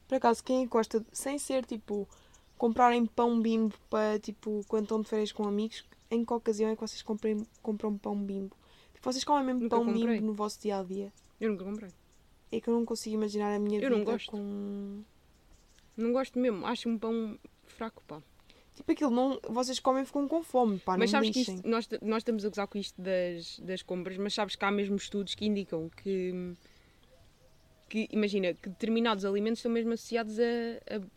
Por 0.08 0.16
acaso, 0.16 0.42
quem 0.44 0.66
gosta, 0.66 1.00
de- 1.00 1.06
sem 1.12 1.38
ser 1.38 1.64
tipo 1.64 2.08
comprarem 2.56 3.04
pão 3.04 3.40
bimbo 3.40 3.74
para, 3.90 4.18
tipo, 4.18 4.64
quando 4.68 4.84
estão 4.84 5.00
de 5.02 5.08
férias 5.08 5.32
com 5.32 5.46
amigos, 5.46 5.84
em 6.10 6.24
que 6.24 6.32
ocasião 6.32 6.70
é 6.70 6.74
que 6.74 6.80
vocês 6.80 7.02
comprem, 7.02 7.46
compram 7.62 7.96
pão 7.98 8.16
bimbo? 8.16 8.54
Vocês 9.04 9.22
comem 9.24 9.44
mesmo 9.44 9.60
Nunca 9.60 9.76
pão 9.76 9.84
comprei. 9.84 10.14
bimbo 10.14 10.26
no 10.26 10.32
vosso 10.34 10.60
dia 10.60 10.78
a 10.78 10.82
dia? 10.82 11.12
Eu 11.40 11.50
nunca 11.50 11.64
comprei. 11.64 11.90
É 12.50 12.60
que 12.60 12.68
eu 12.68 12.74
não 12.74 12.84
consigo 12.84 13.14
imaginar 13.16 13.54
a 13.54 13.58
minha 13.58 13.78
Eu 13.78 13.82
vida 13.82 13.96
não 13.96 14.04
gosto. 14.04 14.30
com. 14.30 15.02
Não 15.96 16.12
gosto 16.12 16.38
mesmo. 16.38 16.64
Acho 16.66 16.88
um 16.88 16.98
pão 16.98 17.38
fraco, 17.64 18.02
pá. 18.06 18.22
Tipo, 18.74 18.90
aquilo 18.90 19.10
não. 19.10 19.38
Vocês 19.48 19.78
comem 19.78 20.02
e 20.02 20.06
ficam 20.06 20.26
com 20.26 20.42
fome, 20.42 20.78
pá, 20.78 20.96
mas 20.96 21.12
não 21.12 21.20
sabes 21.20 21.30
que 21.30 21.40
isto, 21.40 21.68
nós, 21.68 21.88
nós 22.02 22.18
estamos 22.18 22.44
a 22.44 22.48
gozar 22.48 22.66
com 22.66 22.78
isto 22.78 23.00
das, 23.00 23.58
das 23.60 23.82
compras, 23.82 24.16
mas 24.18 24.34
sabes 24.34 24.56
que 24.56 24.64
há 24.64 24.70
mesmo 24.70 24.96
estudos 24.96 25.34
que 25.36 25.46
indicam 25.46 25.88
que, 26.02 26.54
que 27.88 28.08
imagina, 28.10 28.52
que 28.54 28.68
determinados 28.68 29.24
alimentos 29.24 29.60
estão 29.60 29.70
mesmo 29.70 29.92
associados 29.92 30.38
a, 30.40 30.42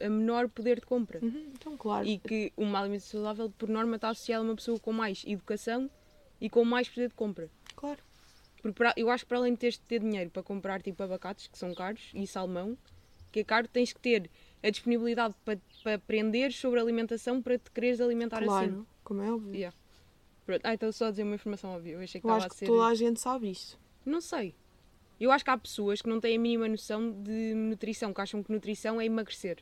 a, 0.04 0.06
a 0.06 0.10
menor 0.10 0.48
poder 0.50 0.80
de 0.80 0.86
compra. 0.86 1.20
Uhum, 1.24 1.52
então, 1.56 1.76
claro. 1.78 2.06
E 2.08 2.20
que 2.20 2.54
uma 2.56 2.80
alimentação 2.80 3.22
saudável, 3.24 3.50
por 3.58 3.70
norma, 3.70 3.96
está 3.96 4.10
associada 4.10 4.44
a 4.44 4.48
uma 4.48 4.56
pessoa 4.56 4.80
com 4.80 4.94
mais 4.94 5.24
educação 5.26 5.90
e 6.40 6.50
com 6.52 6.64
mais 6.64 6.88
poder 6.88 7.08
de 7.10 7.16
compra. 7.16 7.50
Claro. 7.78 8.02
Porque 8.62 8.74
para- 8.78 8.94
eu 8.98 9.10
acho 9.10 9.24
que 9.24 9.30
para 9.30 9.38
além 9.38 9.54
de 9.54 9.60
teres 9.60 9.76
de 9.76 9.82
ter 9.84 10.00
dinheiro 10.02 10.30
para 10.30 10.44
comprar 10.44 10.82
tipo 10.82 11.02
abacates, 11.02 11.48
que 11.48 11.58
são 11.58 11.74
caros, 11.74 12.12
e 12.14 12.28
salmão, 12.28 12.78
que 13.32 13.40
é 13.40 13.44
caro, 13.46 13.68
tens 13.70 13.94
que 13.94 14.00
ter 14.02 14.30
a 14.62 14.70
disponibilidade 14.70 15.34
para, 15.46 15.58
para 15.84 15.94
aprender 15.94 16.52
sobre 16.52 16.80
alimentação 16.80 17.42
para 17.42 17.58
te 17.58 17.72
quereres 17.72 18.02
alimentar 18.02 18.38
assim. 18.40 18.48
Claro, 18.48 18.88
como 19.04 19.22
é 19.22 19.32
óbvio. 19.32 19.54
Yeah. 19.56 19.78
Pronto. 20.46 20.62
Ah, 20.66 20.74
então 20.74 20.92
só 20.92 21.06
a 21.06 21.12
dizer 21.12 21.24
uma 21.24 21.36
informação 21.36 21.76
óbvia. 21.76 21.94
Eu 21.94 22.00
achei 22.02 22.20
que 22.20 22.28
Eu 22.28 22.32
estava 22.32 22.38
acho 22.40 22.48
a 22.48 22.50
que 22.50 22.56
ser. 22.56 22.66
toda 22.66 22.86
a 22.88 22.94
gente 22.96 23.20
sabe 23.20 23.52
isto. 23.52 23.78
Não 24.06 24.20
sei. 24.22 24.56
Eu 25.20 25.32
acho 25.32 25.44
que 25.44 25.50
há 25.52 25.58
pessoas 25.58 26.02
que 26.02 26.10
não 26.10 26.20
têm 26.20 26.36
a 26.38 26.40
mínima 26.40 26.68
noção 26.68 27.12
de 27.24 27.54
nutrição, 27.54 28.14
que 28.14 28.22
acham 28.22 28.42
que 28.44 28.52
nutrição 28.52 29.00
é 29.00 29.06
emagrecer. 29.06 29.58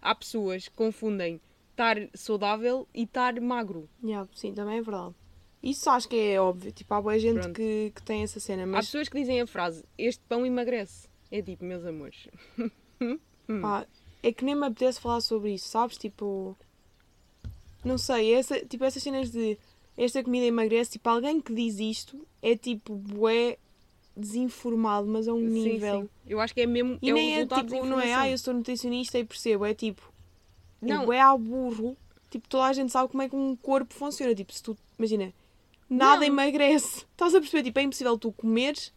Há 0.00 0.14
pessoas 0.14 0.68
que 0.68 0.74
confundem 0.74 1.40
estar 1.72 1.96
saudável 2.14 2.86
e 2.94 3.02
estar 3.02 3.40
magro. 3.40 3.88
Yeah, 4.02 4.28
sim, 4.34 4.54
também 4.54 4.78
é 4.78 4.82
verdade. 4.82 5.14
Isso 5.62 5.90
acho 5.90 6.08
que 6.08 6.16
é 6.16 6.40
óbvio. 6.40 6.70
Tipo, 6.72 6.94
há 6.94 7.02
boa 7.02 7.18
gente 7.18 7.40
Pronto. 7.40 7.54
que, 7.54 7.92
que 7.94 8.02
tem 8.02 8.22
essa 8.22 8.38
cena, 8.38 8.62
Há 8.62 8.66
mas 8.66 8.86
pessoas 8.86 9.08
que 9.08 9.18
dizem 9.18 9.40
a 9.40 9.46
frase: 9.46 9.84
Este 9.96 10.22
pão 10.28 10.46
emagrece. 10.46 11.08
É 11.30 11.42
tipo, 11.42 11.64
meus 11.64 11.84
amores. 11.84 12.28
pá, 13.60 13.86
é 14.22 14.32
que 14.32 14.44
nem 14.44 14.54
me 14.54 14.66
apetece 14.66 15.00
falar 15.00 15.20
sobre 15.20 15.54
isso, 15.54 15.68
sabes? 15.68 15.96
Tipo, 15.98 16.56
não 17.84 17.98
sei, 17.98 18.34
essa, 18.34 18.58
tipo, 18.64 18.84
essas 18.84 19.02
cenas 19.02 19.30
de 19.30 19.58
esta 19.96 20.22
comida 20.22 20.46
emagrece, 20.46 20.92
tipo, 20.92 21.08
alguém 21.08 21.40
que 21.40 21.52
diz 21.52 21.78
isto 21.80 22.26
é 22.40 22.56
tipo, 22.56 22.94
bué 22.94 23.58
desinformado, 24.16 25.06
mas 25.06 25.28
a 25.28 25.32
um 25.34 25.40
Sim, 25.40 25.62
nível. 25.62 26.02
sim. 26.02 26.08
Eu 26.26 26.40
acho 26.40 26.54
que 26.54 26.60
é 26.60 26.66
mesmo. 26.66 26.98
E 27.00 27.10
é 27.10 27.12
nem 27.12 27.34
é 27.36 27.46
tipo, 27.46 27.84
não 27.84 28.00
é, 28.00 28.14
ah, 28.14 28.28
eu 28.28 28.38
sou 28.38 28.54
nutricionista 28.54 29.18
e 29.18 29.24
percebo, 29.24 29.64
é 29.64 29.74
tipo, 29.74 30.02
Não. 30.80 31.02
é 31.02 31.06
bué 31.06 31.20
ao 31.20 31.38
burro. 31.38 31.96
Tipo, 32.30 32.48
toda 32.48 32.64
a 32.64 32.72
gente 32.72 32.92
sabe 32.92 33.10
como 33.10 33.22
é 33.22 33.28
que 33.28 33.34
um 33.34 33.56
corpo 33.56 33.94
funciona. 33.94 34.34
Tipo, 34.34 34.52
se 34.52 34.62
tu, 34.62 34.76
imagina, 34.98 35.32
nada 35.88 36.20
Não. 36.20 36.26
emagrece. 36.26 37.04
Estás 37.12 37.34
a 37.34 37.40
perceber? 37.40 37.62
Tipo, 37.64 37.78
é 37.78 37.82
impossível 37.82 38.18
tu 38.18 38.32
comeres. 38.32 38.92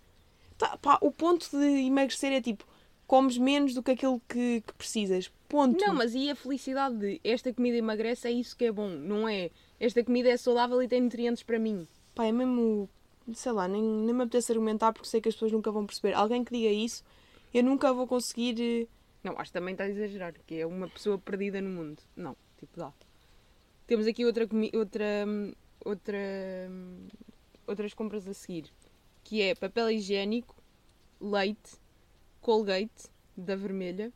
Tá, 0.57 0.77
pá, 0.77 0.97
o 1.01 1.11
ponto 1.11 1.49
de 1.49 1.57
emagrecer 1.87 2.31
é 2.31 2.41
tipo, 2.41 2.65
comes 3.07 3.37
menos 3.37 3.73
do 3.73 3.81
que 3.81 3.91
aquilo 3.91 4.21
que, 4.29 4.61
que 4.61 4.73
precisas. 4.73 5.31
Ponto. 5.49 5.83
Não, 5.83 5.93
mas 5.93 6.13
e 6.15 6.29
a 6.29 6.35
felicidade 6.35 6.97
de 6.97 7.21
esta 7.23 7.51
comida 7.53 7.75
emagrece 7.77 8.27
é 8.27 8.31
isso 8.31 8.55
que 8.55 8.65
é 8.65 8.71
bom, 8.71 8.87
não 8.89 9.27
é? 9.27 9.49
Esta 9.79 10.03
comida 10.03 10.29
é 10.29 10.37
saudável 10.37 10.81
e 10.81 10.87
tem 10.87 11.01
nutrientes 11.01 11.43
para 11.43 11.57
mim. 11.59 11.87
Pá, 12.15 12.25
é 12.25 12.31
mesmo, 12.31 12.87
sei 13.33 13.51
lá, 13.51 13.67
nem, 13.67 13.81
nem 13.81 14.13
me 14.13 14.23
apetece 14.23 14.51
argumentar 14.51 14.93
porque 14.93 15.09
sei 15.09 15.19
que 15.19 15.27
as 15.29 15.35
pessoas 15.35 15.51
nunca 15.51 15.71
vão 15.71 15.85
perceber. 15.85 16.13
Alguém 16.13 16.43
que 16.43 16.55
diga 16.55 16.69
isso, 16.71 17.03
eu 17.53 17.63
nunca 17.63 17.91
vou 17.91 18.05
conseguir. 18.07 18.55
eh, 18.61 18.87
Não, 19.23 19.33
acho 19.39 19.51
que 19.51 19.57
também 19.59 19.73
está 19.73 19.83
a 19.85 19.89
exagerar, 19.89 20.33
que 20.45 20.59
é 20.59 20.65
uma 20.65 20.87
pessoa 20.87 21.17
perdida 21.17 21.59
no 21.59 21.69
mundo. 21.69 22.01
Não, 22.15 22.35
tipo, 22.59 22.77
dá. 22.77 22.93
Temos 23.87 24.07
aqui 24.07 24.23
outra, 24.23 24.47
outra, 24.73 25.25
hum, 25.27 25.51
outra, 25.85 26.17
outras 27.67 27.93
compras 27.93 28.27
a 28.27 28.33
seguir, 28.33 28.71
que 29.23 29.41
é 29.41 29.55
papel 29.55 29.89
higiênico, 29.91 30.55
leite, 31.19 31.77
Colgate, 32.41 33.09
da 33.37 33.55
vermelha, 33.55 34.11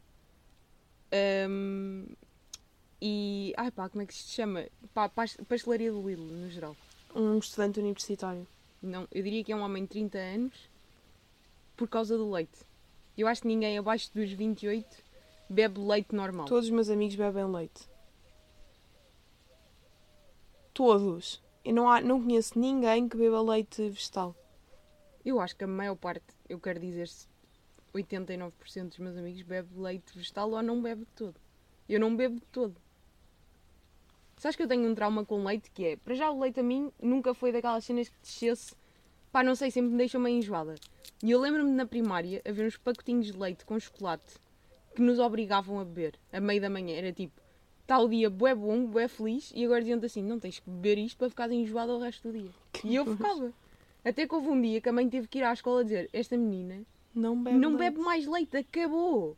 hum, 1.50 2.06
e, 3.02 3.54
ai 3.58 3.70
pá, 3.72 3.88
como 3.90 4.02
é 4.02 4.06
que 4.06 4.14
isto 4.14 4.28
se 4.28 4.34
chama? 4.36 4.66
Pá, 4.94 5.08
pas- 5.10 5.38
pastelaria 5.48 5.92
do 5.92 6.08
Lidl, 6.08 6.24
no 6.24 6.50
geral. 6.50 6.76
um 7.14 7.38
estudante 7.38 7.80
universitário. 7.80 8.48
Não, 8.82 9.08
eu 9.12 9.24
diria 9.24 9.44
que 9.44 9.52
é 9.52 9.56
um 9.56 9.62
homem 9.62 9.84
de 9.84 9.90
30 9.90 10.18
anos 10.18 10.70
por 11.78 11.88
causa 11.88 12.18
do 12.18 12.30
leite. 12.30 12.60
Eu 13.18 13.28
acho 13.28 13.42
que 13.42 13.48
ninguém 13.48 13.78
abaixo 13.78 14.12
dos 14.14 14.32
28 14.32 15.04
bebe 15.50 15.80
leite 15.80 16.14
normal. 16.14 16.46
Todos 16.46 16.66
os 16.66 16.72
meus 16.72 16.90
amigos 16.90 17.16
bebem 17.16 17.46
leite. 17.46 17.88
Todos. 20.74 21.42
Eu 21.66 21.74
não, 21.74 21.90
há, 21.90 22.00
não 22.00 22.22
conheço 22.22 22.60
ninguém 22.60 23.10
que 23.10 23.18
beba 23.18 23.42
leite 23.42 23.90
vegetal. 23.90 24.36
Eu 25.26 25.40
acho 25.40 25.56
que 25.56 25.64
a 25.64 25.68
maior 25.68 25.96
parte, 25.96 26.24
eu 26.48 26.60
quero 26.60 26.80
dizer 26.80 27.10
89% 27.92 28.90
dos 28.90 29.00
meus 29.00 29.18
amigos 29.18 29.42
bebe 29.42 29.70
leite 29.76 30.16
vegetal 30.16 30.52
ou 30.52 30.62
não 30.62 30.80
bebe 30.80 31.02
de 31.02 31.12
todo. 31.16 31.36
Eu 31.90 32.00
não 32.00 32.16
bebo 32.16 32.36
de 32.36 32.46
todo. 32.52 32.76
Sabes 34.38 34.56
que 34.56 34.62
eu 34.62 34.68
tenho 34.68 34.88
um 34.88 34.94
trauma 34.94 35.26
com 35.26 35.44
leite 35.44 35.72
que 35.72 35.86
é, 35.86 35.96
para 35.96 36.14
já 36.14 36.30
o 36.30 36.40
leite 36.40 36.60
a 36.60 36.64
mim 36.64 36.92
nunca 37.02 37.34
foi 37.34 37.52
daquelas 37.52 37.84
cenas 37.84 38.10
que 38.10 38.16
descesse, 38.22 38.76
pá, 39.32 39.42
não 39.42 39.56
sei, 39.56 39.72
sempre 39.72 39.90
me 39.90 39.98
deixa 39.98 40.20
meio 40.20 40.38
enjoada. 40.38 40.76
E 41.24 41.32
eu 41.32 41.40
lembro-me 41.40 41.72
na 41.72 41.88
primária 41.88 42.44
a 42.48 42.52
ver 42.52 42.68
uns 42.68 42.78
pacotinhos 42.78 43.32
de 43.32 43.40
leite 43.40 43.66
com 43.66 43.80
chocolate 43.80 44.36
que 44.96 45.02
nos 45.02 45.18
obrigavam 45.18 45.80
a 45.80 45.84
beber 45.84 46.20
a 46.32 46.40
meio 46.40 46.62
da 46.62 46.70
manhã. 46.70 46.96
Era 46.96 47.12
tipo, 47.12 47.42
está 47.86 48.00
o 48.00 48.10
dia 48.10 48.30
bué 48.32 48.56
bom, 48.56 48.88
bué 48.88 49.08
feliz, 49.08 49.52
e 49.56 49.64
agora 49.64 49.80
diziam 49.82 50.00
assim, 50.04 50.24
não 50.24 50.40
tens 50.40 50.60
que 50.60 50.68
beber 50.70 50.98
isto 50.98 51.18
para 51.18 51.30
ficar 51.30 51.52
enjoada 51.52 51.94
o 51.94 52.00
resto 52.00 52.32
do 52.32 52.40
dia. 52.40 52.50
E 52.84 52.96
eu 52.96 53.06
ficava. 53.06 53.54
Até 54.04 54.28
que 54.28 54.34
houve 54.36 54.48
um 54.50 54.60
dia 54.62 54.82
que 54.82 54.90
a 54.90 54.92
mãe 54.94 55.08
teve 55.10 55.28
que 55.28 55.38
ir 55.40 55.44
à 55.44 55.54
escola 55.54 55.84
dizer, 55.84 56.10
esta 56.12 56.36
menina 56.38 56.84
Não 57.14 57.42
bebe 57.42 57.58
não 57.58 57.70
leite. 57.70 57.80
bebe 57.80 58.00
mais 58.00 58.28
leite, 58.28 58.58
acabou. 58.58 59.38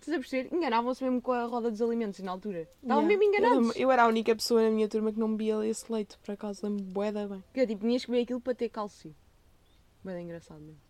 Estás 0.00 0.16
a 0.16 0.20
perceber? 0.20 0.54
Enganavam-se 0.54 1.02
mesmo 1.02 1.22
com 1.22 1.32
a 1.32 1.44
roda 1.44 1.70
dos 1.70 1.80
alimentos 1.80 2.20
na 2.20 2.30
altura. 2.32 2.68
Estavam 2.82 3.04
Yeah. 3.04 3.08
mesmo 3.08 3.22
enganados. 3.22 3.76
Eu, 3.76 3.82
eu 3.82 3.90
era 3.90 4.02
a 4.02 4.06
única 4.08 4.34
pessoa 4.36 4.60
na 4.62 4.70
minha 4.70 4.88
turma 4.88 5.10
que 5.12 5.18
não 5.18 5.30
bebia 5.30 5.64
esse 5.66 5.90
leite, 5.90 6.18
por 6.18 6.32
acaso 6.32 6.60
lembro 6.66 6.84
bué 6.84 7.10
da 7.10 7.26
bem. 7.26 7.42
Que 7.54 7.60
é 7.60 7.66
tipo, 7.66 7.80
tinhas 7.86 8.04
que 8.04 8.10
beber 8.10 8.24
aquilo 8.24 8.40
para 8.40 8.54
ter 8.54 8.68
cálcio. 8.68 9.14
Bem 10.04 10.24
engraçado 10.24 10.60
mesmo. 10.60 10.80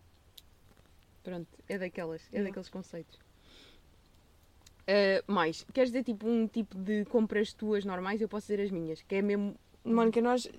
Pronto, 1.23 1.47
é 1.69 1.77
daquelas, 1.77 2.21
é 2.27 2.35
Yeah. 2.35 2.49
daqueles 2.49 2.69
conceitos. 2.69 3.17
Ah, 4.87 5.23
mais, 5.27 5.65
queres 5.73 5.91
dizer 5.91 6.03
tipo 6.03 6.27
um 6.27 6.47
tipo 6.47 6.77
de 6.77 7.05
compras 7.05 7.53
tuas 7.53 7.85
normais? 7.85 8.21
Eu 8.21 8.29
posso 8.29 8.47
dizer 8.47 8.61
as 8.61 8.71
minhas, 8.71 9.01
que 9.01 9.15
é 9.15 9.21
mesmo. 9.21 9.55
Mónica, 9.83 10.19
nós 10.19 10.49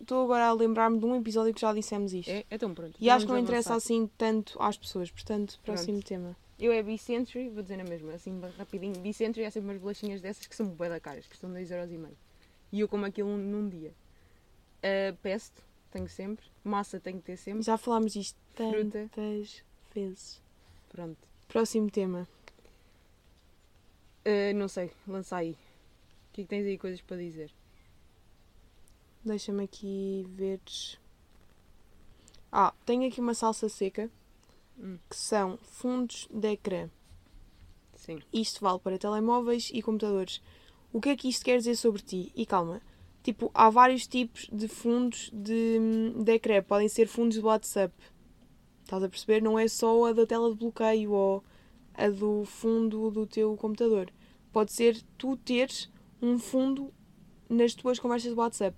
estou 0.00 0.24
agora 0.24 0.46
a 0.46 0.52
lembrar-me 0.54 0.98
de 0.98 1.04
um 1.04 1.14
episódio 1.14 1.52
que 1.52 1.60
já 1.60 1.72
dissemos 1.74 2.14
isto. 2.14 2.30
É? 2.30 2.44
Então 2.50 2.72
pronto. 2.72 2.96
E 2.98 3.10
acho 3.10 3.26
que 3.26 3.32
não 3.32 3.38
interessa 3.38 3.70
avançar. 3.70 3.84
assim 3.84 4.10
tanto 4.16 4.56
às 4.60 4.78
pessoas, 4.78 5.10
portanto, 5.10 5.60
próximo 5.62 6.02
tema. 6.02 6.34
Eu 6.58 6.72
é 6.72 6.82
Bicentury, 6.82 7.48
vou 7.48 7.62
dizer 7.62 7.76
na 7.76 7.84
mesma, 7.84 8.12
assim 8.12 8.38
rapidinho. 8.58 8.94
Bicentury 9.00 9.44
é 9.44 9.50
sempre 9.50 9.70
umas 9.70 9.80
bolachinhas 9.80 10.20
dessas 10.20 10.46
que 10.46 10.54
são 10.54 10.66
bué 10.66 10.88
da 10.88 11.00
caras, 11.00 11.24
que 11.24 11.30
custam 11.30 11.50
2,5€. 11.52 12.08
E 12.72 12.80
eu 12.80 12.88
como 12.88 13.04
aquilo 13.04 13.36
num 13.36 13.68
dia. 13.68 13.92
Uh, 14.78 15.16
pesto, 15.22 15.62
tenho 15.90 16.08
sempre. 16.08 16.46
Massa 16.64 17.00
tenho 17.00 17.18
que 17.18 17.24
ter 17.24 17.36
sempre. 17.36 17.62
Já 17.62 17.76
falámos 17.76 18.12
disto 18.12 18.38
Fruta. 18.54 19.08
tantas 19.14 19.62
vezes. 19.94 20.42
Pronto. 20.90 21.18
Próximo 21.48 21.90
tema. 21.90 22.28
Uh, 24.30 24.54
não 24.54 24.68
sei, 24.68 24.92
lança 25.08 25.36
aí. 25.36 25.52
O 25.52 26.32
que 26.32 26.42
é 26.42 26.44
que 26.44 26.50
tens 26.50 26.64
aí 26.64 26.78
coisas 26.78 27.00
para 27.00 27.16
dizer? 27.16 27.50
Deixa-me 29.24 29.64
aqui 29.64 30.24
ver. 30.28 30.60
Ah, 32.52 32.72
tenho 32.86 33.08
aqui 33.08 33.20
uma 33.20 33.34
salsa 33.34 33.68
seca 33.68 34.08
Hum. 34.78 34.98
que 35.08 35.16
são 35.16 35.58
fundos 35.58 36.26
de 36.32 36.52
ecrã. 36.52 36.88
Sim. 37.94 38.20
Isto 38.32 38.62
vale 38.62 38.78
para 38.78 38.98
telemóveis 38.98 39.70
e 39.74 39.82
computadores. 39.82 40.40
O 40.92 41.00
que 41.00 41.10
é 41.10 41.16
que 41.16 41.28
isto 41.28 41.44
quer 41.44 41.58
dizer 41.58 41.76
sobre 41.76 42.00
ti? 42.00 42.32
E 42.34 42.46
calma, 42.46 42.80
tipo, 43.22 43.50
há 43.52 43.68
vários 43.68 44.06
tipos 44.06 44.48
de 44.50 44.68
fundos 44.68 45.30
de, 45.32 45.78
de 46.24 46.32
ecrã. 46.32 46.62
Podem 46.62 46.88
ser 46.88 47.06
fundos 47.06 47.36
do 47.36 47.46
WhatsApp. 47.46 47.94
Estás 48.82 49.02
a 49.02 49.08
perceber? 49.08 49.42
Não 49.42 49.58
é 49.58 49.68
só 49.68 50.06
a 50.06 50.12
da 50.12 50.26
tela 50.26 50.50
de 50.50 50.56
bloqueio 50.56 51.12
ou 51.12 51.44
a 51.94 52.08
do 52.08 52.44
fundo 52.46 53.10
do 53.10 53.26
teu 53.26 53.54
computador. 53.56 54.10
Pode 54.52 54.72
ser 54.72 55.00
tu 55.16 55.36
teres 55.36 55.90
um 56.20 56.38
fundo 56.38 56.92
nas 57.48 57.74
tuas 57.74 57.98
conversas 57.98 58.34
do 58.34 58.40
WhatsApp. 58.40 58.76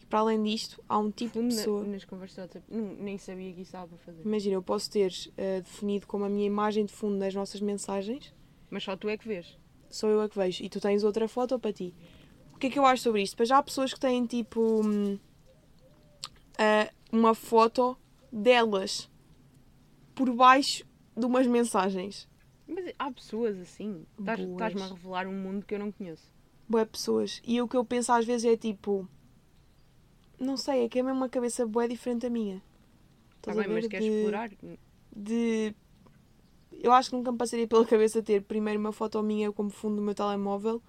E 0.00 0.06
para 0.06 0.20
além 0.20 0.42
disto, 0.42 0.82
há 0.88 0.98
um 0.98 1.10
tipo 1.10 1.34
de 1.34 1.40
na- 1.40 1.48
pessoa. 1.48 1.84
nas 1.84 2.04
conversas 2.04 2.34
de 2.36 2.40
WhatsApp. 2.42 2.64
Não, 2.68 2.94
nem 2.96 3.18
sabia 3.18 3.52
que 3.52 3.60
isso 3.62 3.72
dava 3.72 3.86
para 3.88 3.98
fazer. 3.98 4.22
Imagina, 4.24 4.54
eu 4.54 4.62
posso 4.62 4.90
ter 4.90 5.12
eh, 5.36 5.60
definido 5.60 6.06
como 6.06 6.24
a 6.24 6.28
minha 6.28 6.46
imagem 6.46 6.84
de 6.86 6.92
fundo 6.92 7.16
nas 7.16 7.34
nossas 7.34 7.60
mensagens. 7.60 8.34
Mas 8.70 8.82
só 8.84 8.96
tu 8.96 9.08
é 9.08 9.16
que 9.16 9.26
vês. 9.28 9.58
sou 9.90 10.08
eu 10.08 10.20
a 10.20 10.28
que 10.28 10.36
vejo. 10.38 10.62
E 10.64 10.68
tu 10.68 10.80
tens 10.80 11.02
outra 11.04 11.26
foto 11.28 11.58
para 11.58 11.72
ti. 11.72 11.94
O 12.54 12.58
que 12.58 12.66
é 12.68 12.70
que 12.70 12.78
eu 12.78 12.86
acho 12.86 13.02
sobre 13.02 13.22
isto? 13.22 13.36
Pois 13.36 13.48
já 13.48 13.58
há 13.58 13.62
pessoas 13.62 13.92
que 13.92 13.98
têm 14.00 14.24
tipo 14.26 14.60
hum, 14.84 15.18
ah, 16.58 16.90
uma 17.12 17.34
foto 17.34 17.96
delas 18.32 19.10
por 20.14 20.32
baixo 20.34 20.84
de 21.16 21.24
umas 21.26 21.46
mensagens. 21.46 22.28
Mas 22.72 22.94
há 22.98 23.10
pessoas 23.10 23.58
assim. 23.58 24.04
Boas. 24.18 24.38
Estás-me 24.38 24.82
a 24.82 24.86
revelar 24.88 25.26
um 25.26 25.32
mundo 25.32 25.64
que 25.66 25.74
eu 25.74 25.78
não 25.78 25.90
conheço. 25.90 26.30
Boé 26.68 26.84
pessoas. 26.84 27.42
E 27.44 27.60
o 27.60 27.66
que 27.66 27.76
eu 27.76 27.84
penso 27.84 28.12
às 28.12 28.24
vezes 28.24 28.44
é 28.50 28.56
tipo. 28.56 29.08
Não 30.38 30.56
sei, 30.56 30.84
é 30.84 30.88
que 30.88 30.98
é 30.98 31.02
mesmo 31.02 31.18
uma 31.18 31.28
cabeça 31.28 31.66
boé 31.66 31.86
diferente 31.88 32.22
da 32.22 32.30
minha. 32.30 32.62
Está 33.36 33.52
Estás 33.52 33.58
a 33.58 33.62
Tá 33.62 33.68
bem, 33.68 33.76
mas 33.76 33.88
queres 33.88 34.06
De- 34.06 34.12
explorar? 34.14 34.50
de. 35.14 35.74
Eu 36.72 36.92
acho 36.92 37.10
que 37.10 37.16
nunca 37.16 37.32
me 37.32 37.38
passaria 37.38 37.66
pela 37.66 37.84
cabeça 37.86 38.22
ter 38.22 38.42
primeiro 38.42 38.78
uma 38.80 38.92
foto 38.92 39.22
minha 39.22 39.52
como 39.52 39.68
fundo 39.70 39.96
do 39.96 40.02
meu 40.02 40.14
telemóvel, 40.14 40.80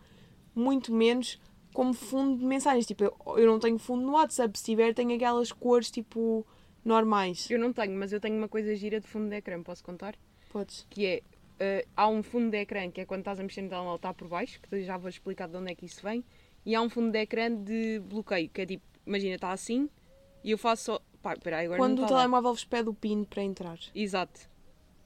muito 0.56 0.94
menos 0.94 1.40
como 1.74 1.94
fundo 1.94 2.38
de 2.38 2.46
mensagens. 2.46 2.86
Tipo, 2.86 3.04
eu, 3.06 3.18
eu 3.40 3.48
não 3.48 3.60
tenho 3.60 3.78
fundo 3.80 4.06
no 4.06 4.14
WhatsApp, 4.14 4.58
se 4.58 4.64
tiver, 4.64 4.94
tenho 4.94 5.14
aquelas 5.16 5.52
cores 5.52 5.90
tipo 5.92 6.46
normais. 6.86 7.50
Eu 7.50 7.60
não 7.60 7.74
tenho, 7.74 7.98
mas 7.98 8.14
eu 8.14 8.20
tenho 8.22 8.38
uma 8.38 8.48
coisa 8.48 8.74
gira 8.76 9.00
de 9.02 9.08
fundo 9.08 9.30
de 9.30 9.36
ecrã, 9.36 9.62
posso 9.62 9.84
contar? 9.84 10.16
Podes. 10.52 10.86
Que 10.90 11.06
é, 11.06 11.24
eh, 11.64 11.86
há 11.96 12.08
um 12.08 12.24
fundo 12.24 12.50
de 12.50 12.58
ecrã 12.58 12.90
que 12.90 13.02
é 13.02 13.06
quando 13.06 13.20
estás 13.22 13.40
a 13.40 13.44
mexer 13.44 13.62
no 13.62 13.70
telemóvel 13.70 13.96
está 13.98 14.12
por 14.14 14.28
baixo, 14.28 14.60
que 14.62 14.84
já 14.84 14.98
vou 14.98 15.10
explicar 15.10 15.48
de 15.48 15.56
onde 15.58 15.72
é 15.72 15.76
que 15.76 15.86
isso 15.86 16.02
vem, 16.02 16.24
e 16.66 16.74
há 16.74 16.82
um 16.82 16.90
fundo 16.90 17.12
de 17.12 17.20
ecrã 17.20 17.54
de 17.54 18.00
bloqueio, 18.00 18.50
que 18.50 18.62
é 18.62 18.66
tipo, 18.66 18.84
imagina, 19.06 19.36
está 19.36 19.52
assim, 19.52 19.88
e 20.44 20.52
eu 20.52 20.58
faço 20.58 20.84
só... 20.86 21.00
Pá, 21.22 21.36
peraí, 21.38 21.66
agora 21.68 21.80
Quando 21.80 21.98
não 21.98 22.02
o 22.02 22.06
a 22.06 22.10
dar. 22.10 22.16
telemóvel 22.16 22.52
vos 22.54 22.66
pede 22.66 22.90
o 22.90 22.96
PIN 22.96 23.24
para 23.26 23.44
entrar. 23.44 23.78
Exato. 23.94 24.50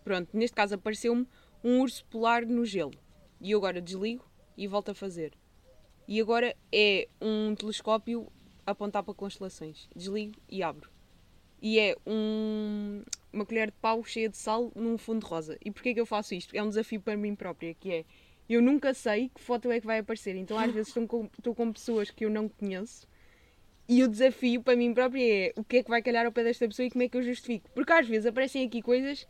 Pronto, 0.03 0.29
neste 0.33 0.55
caso 0.55 0.75
apareceu-me 0.75 1.27
um 1.61 1.81
urso 1.81 2.05
polar 2.05 2.45
no 2.45 2.63
gelo. 2.65 2.93
E 3.41 3.51
eu 3.51 3.59
agora 3.59 3.81
desligo 3.81 4.23
e 4.55 4.65
volto 4.65 4.91
a 4.91 4.95
fazer. 4.95 5.33
E 6.07 6.21
agora 6.21 6.55
é 6.71 7.09
um 7.19 7.53
telescópio 7.53 8.31
apontar 8.65 9.03
para 9.03 9.13
constelações. 9.13 9.89
Desligo 9.93 10.35
e 10.47 10.63
abro. 10.63 10.89
E 11.61 11.79
é 11.79 11.97
um- 12.07 13.03
uma 13.35 13.45
colher 13.45 13.67
de 13.67 13.77
pau 13.77 14.03
cheia 14.03 14.29
de 14.29 14.37
sal 14.37 14.71
num 14.75 14.97
fundo 14.97 15.25
rosa. 15.25 15.57
E 15.63 15.69
porquê 15.69 15.93
que 15.93 15.99
eu 15.99 16.05
faço 16.05 16.33
isto? 16.33 16.55
É 16.55 16.63
um 16.63 16.69
desafio 16.69 17.01
para 17.01 17.15
mim 17.15 17.35
própria, 17.35 17.73
que 17.73 17.91
é... 17.91 18.05
Eu 18.47 18.61
nunca 18.61 18.93
sei 18.93 19.29
que 19.33 19.41
foto 19.41 19.71
é 19.71 19.79
que 19.79 19.87
vai 19.87 19.99
aparecer. 19.99 20.35
Então 20.35 20.57
às 20.57 20.71
vezes 20.71 20.89
estou 20.89 21.07
com, 21.07 21.29
estou 21.37 21.55
com 21.55 21.73
pessoas 21.73 22.11
que 22.11 22.25
eu 22.25 22.29
não 22.29 22.47
conheço 22.47 23.07
e 23.87 24.03
o 24.03 24.07
desafio 24.07 24.61
para 24.61 24.75
mim 24.75 24.93
própria 24.93 25.47
é 25.47 25.53
o 25.55 25.63
que 25.63 25.77
é 25.77 25.83
que 25.83 25.89
vai 25.89 26.01
calhar 26.01 26.25
ao 26.25 26.31
pé 26.31 26.43
desta 26.43 26.67
pessoa 26.67 26.85
e 26.85 26.91
como 26.91 27.03
é 27.03 27.09
que 27.09 27.17
eu 27.17 27.21
justifico. 27.21 27.69
Porque 27.73 27.93
às 27.93 28.07
vezes 28.07 28.25
aparecem 28.25 28.65
aqui 28.65 28.81
coisas 28.81 29.27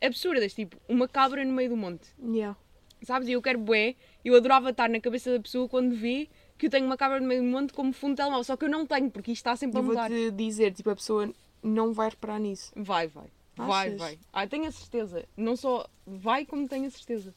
absurdas, 0.00 0.54
tipo 0.54 0.76
uma 0.88 1.08
cabra 1.08 1.44
no 1.44 1.52
meio 1.52 1.70
do 1.70 1.76
monte. 1.76 2.08
Yeah. 2.22 2.56
Sabes? 3.02 3.28
E 3.28 3.32
eu 3.32 3.42
quero 3.42 3.58
bué, 3.58 3.96
eu 4.24 4.36
adorava 4.36 4.70
estar 4.70 4.88
na 4.88 5.00
cabeça 5.00 5.32
da 5.32 5.40
pessoa 5.40 5.68
quando 5.68 5.94
vê 5.94 6.28
que 6.56 6.66
eu 6.66 6.70
tenho 6.70 6.86
uma 6.86 6.96
cabra 6.96 7.20
no 7.20 7.26
meio 7.26 7.42
do 7.42 7.48
monte 7.48 7.72
como 7.72 7.92
fundo 7.92 8.12
de 8.12 8.16
telemóvel. 8.16 8.44
Só 8.44 8.56
que 8.56 8.64
eu 8.64 8.68
não 8.68 8.86
tenho, 8.86 9.10
porque 9.10 9.32
isto 9.32 9.40
está 9.40 9.56
sempre 9.56 9.78
a 9.78 9.82
mudar. 9.82 10.10
vou-te 10.10 10.30
dizer, 10.32 10.72
tipo, 10.72 10.90
a 10.90 10.96
pessoa 10.96 11.32
não 11.62 11.92
vai 11.92 12.10
reparar 12.10 12.38
nisso. 12.38 12.72
Vai, 12.76 13.06
vai. 13.06 13.26
Vai, 13.58 13.88
Achas? 13.88 13.98
vai. 13.98 14.18
Ah, 14.32 14.46
tenho 14.46 14.66
a 14.66 14.70
certeza. 14.70 15.24
Não 15.36 15.56
só 15.56 15.86
vai, 16.06 16.46
como 16.46 16.66
tenho 16.68 16.86
a 16.86 16.90
certeza. 16.90 17.34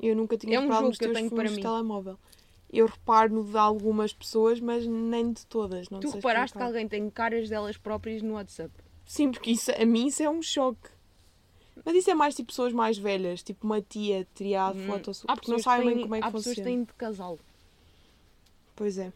Eu 0.00 0.14
nunca 0.16 0.36
tinha 0.36 0.56
É 0.56 0.58
um 0.58 0.62
reparado 0.62 0.88
nos 0.88 0.98
que 0.98 1.04
eu 1.04 1.08
teus 1.08 1.18
tenho 1.18 1.30
fundos 1.30 1.42
para 1.44 1.50
de 1.50 1.56
mim. 1.56 1.62
telemóvel. 1.62 2.18
Eu 2.72 2.86
reparo 2.86 3.32
no 3.32 3.44
de 3.44 3.56
algumas 3.56 4.12
pessoas, 4.12 4.60
mas 4.60 4.86
nem 4.86 5.32
de 5.32 5.46
todas. 5.46 5.88
Não 5.88 6.00
tu 6.00 6.08
sei 6.08 6.16
reparaste 6.16 6.56
que 6.56 6.62
alguém 6.62 6.88
tem 6.88 7.08
caras 7.08 7.48
delas 7.48 7.76
próprias 7.76 8.20
no 8.22 8.34
WhatsApp. 8.34 8.72
Sim, 9.06 9.30
porque 9.30 9.52
isso, 9.52 9.70
a 9.70 9.86
mim 9.86 10.08
isso 10.08 10.22
é 10.22 10.28
um 10.28 10.42
choque. 10.42 10.90
Mas 11.84 11.94
isso 11.94 12.10
é 12.10 12.14
mais 12.14 12.34
tipo 12.34 12.48
pessoas 12.48 12.72
mais 12.72 12.98
velhas, 12.98 13.42
tipo 13.42 13.64
uma 13.64 13.80
tia 13.80 14.26
teria 14.34 14.64
a 14.64 14.72
Hum, 14.72 14.86
foto 14.86 15.14
sua, 15.14 15.30
há 15.30 15.36
porque 15.36 15.50
não 15.52 15.58
sabem 15.60 15.90
têm- 15.94 16.02
como 16.02 16.14
é 16.16 16.18
que 16.20 16.24
Há 16.26 16.30
pessoas 16.32 16.44
que 16.56 16.62
funciona. 16.62 16.70
têm 16.76 16.84
de 16.84 16.92
casal. 16.94 17.38
Pois 18.74 18.98
é. 18.98 19.08
O 19.08 19.12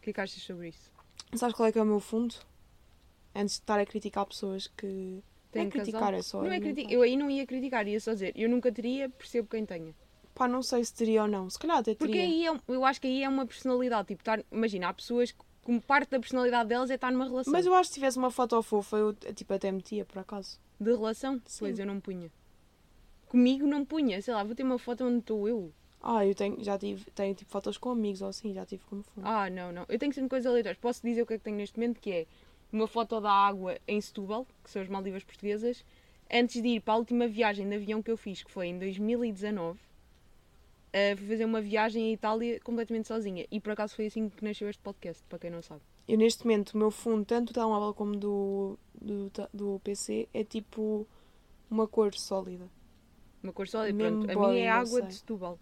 que 0.00 0.10
é 0.10 0.12
que 0.14 0.20
achas 0.20 0.42
sobre 0.42 0.68
isso? 0.68 0.90
Sabes 1.34 1.54
qual 1.54 1.68
é 1.68 1.72
que 1.72 1.78
é 1.78 1.82
o 1.82 1.86
meu 1.86 2.00
fundo? 2.00 2.34
Antes 3.36 3.56
de 3.56 3.60
estar 3.62 3.78
a 3.78 3.84
criticar 3.84 4.24
pessoas 4.24 4.66
que. 4.66 5.22
Tem 5.52 5.66
é 5.66 5.70
criticar, 5.70 6.14
é 6.14 6.22
só. 6.22 6.42
Não 6.42 6.50
é 6.50 6.60
criticar. 6.60 6.92
Eu 6.92 7.02
aí 7.02 7.16
não 7.16 7.30
ia 7.30 7.46
criticar, 7.46 7.86
ia 7.86 8.00
só 8.00 8.12
dizer. 8.12 8.32
Eu 8.34 8.48
nunca 8.48 8.72
teria, 8.72 9.08
percebo 9.10 9.48
quem 9.48 9.64
tenha. 9.66 9.94
Pá, 10.34 10.46
não 10.46 10.62
sei 10.62 10.84
se 10.84 10.94
teria 10.94 11.22
ou 11.22 11.28
não. 11.28 11.48
Se 11.48 11.58
calhar 11.58 11.78
até 11.78 11.94
Porque 11.94 12.12
teria. 12.12 12.26
aí 12.26 12.46
é, 12.46 12.60
eu 12.68 12.84
acho 12.84 13.00
que 13.00 13.06
aí 13.06 13.22
é 13.22 13.28
uma 13.28 13.46
personalidade. 13.46 14.08
Tipo, 14.08 14.22
imagina, 14.50 14.88
há 14.88 14.94
pessoas 14.94 15.32
que 15.32 15.44
como 15.66 15.80
parte 15.80 16.10
da 16.10 16.20
personalidade 16.20 16.68
delas 16.68 16.90
é 16.90 16.94
estar 16.94 17.10
numa 17.10 17.24
relação. 17.24 17.52
Mas 17.52 17.66
eu 17.66 17.74
acho 17.74 17.88
que 17.88 17.94
se 17.94 18.00
tivesse 18.00 18.16
uma 18.18 18.30
foto 18.30 18.62
fofa, 18.62 18.96
eu 18.96 19.12
tipo, 19.12 19.52
até 19.52 19.72
metia, 19.72 20.04
por 20.04 20.18
acaso. 20.20 20.60
De 20.78 20.90
relação? 20.92 21.40
Sim. 21.44 21.58
Pois 21.58 21.78
eu 21.78 21.86
não 21.86 22.00
punha. 22.00 22.30
Comigo 23.26 23.66
não 23.66 23.84
punha. 23.84 24.22
Sei 24.22 24.32
lá, 24.32 24.44
vou 24.44 24.54
ter 24.54 24.62
uma 24.62 24.78
foto 24.78 25.04
onde 25.04 25.18
estou 25.18 25.48
eu. 25.48 25.72
Ah, 26.00 26.24
eu 26.24 26.36
tenho, 26.36 26.62
já 26.62 26.78
tive, 26.78 27.10
tenho 27.10 27.34
tipo 27.34 27.50
fotos 27.50 27.76
com 27.76 27.90
amigos 27.90 28.22
ou 28.22 28.28
assim, 28.28 28.54
já 28.54 28.64
tive 28.64 28.84
como 28.84 29.02
fundo. 29.02 29.26
Ah, 29.26 29.50
não, 29.50 29.72
não. 29.72 29.84
Eu 29.88 29.98
tenho 29.98 30.12
sempre 30.12 30.30
coisas 30.30 30.46
aleatórias. 30.46 30.78
Posso 30.78 31.02
dizer 31.02 31.22
o 31.22 31.26
que 31.26 31.34
é 31.34 31.38
que 31.38 31.42
tenho 31.42 31.56
neste 31.56 31.76
momento, 31.76 31.98
que 31.98 32.12
é 32.12 32.26
uma 32.72 32.86
foto 32.86 33.20
da 33.20 33.30
água 33.30 33.78
em 33.86 34.00
Setúbal, 34.00 34.46
que 34.62 34.70
são 34.70 34.82
as 34.82 34.88
Maldivas 34.88 35.24
portuguesas, 35.24 35.84
antes 36.32 36.60
de 36.60 36.68
ir 36.68 36.80
para 36.80 36.94
a 36.94 36.96
última 36.96 37.26
viagem 37.28 37.68
de 37.68 37.74
avião 37.74 38.02
que 38.02 38.10
eu 38.10 38.16
fiz, 38.16 38.42
que 38.42 38.50
foi 38.50 38.68
em 38.68 38.78
2019. 38.78 39.78
Uh, 39.78 41.16
fui 41.16 41.26
fazer 41.28 41.44
uma 41.44 41.60
viagem 41.60 42.10
à 42.10 42.12
Itália 42.12 42.60
completamente 42.60 43.08
sozinha. 43.08 43.46
E 43.50 43.60
por 43.60 43.72
acaso 43.72 43.94
foi 43.94 44.06
assim 44.06 44.28
que 44.28 44.42
nasceu 44.42 44.68
este 44.68 44.82
podcast, 44.82 45.22
para 45.28 45.38
quem 45.38 45.50
não 45.50 45.62
sabe. 45.62 45.82
Eu 46.08 46.16
neste 46.16 46.44
momento, 46.44 46.70
o 46.70 46.78
meu 46.78 46.90
fundo, 46.90 47.24
tanto 47.24 47.48
do 47.48 47.54
telemóvel 47.54 47.92
como 47.92 48.16
do, 48.16 48.78
do, 48.94 49.30
do 49.52 49.80
PC, 49.82 50.28
é 50.32 50.44
tipo 50.44 51.06
uma 51.70 51.86
cor 51.86 52.14
sólida. 52.14 52.68
Uma 53.42 53.52
cor 53.52 53.68
sólida. 53.68 53.92
Mesmo 53.92 54.24
Pronto, 54.24 54.44
a 54.44 54.48
minha 54.48 54.64
é 54.64 54.68
água 54.68 55.02
de 55.02 55.14
Setúbal. 55.14 55.58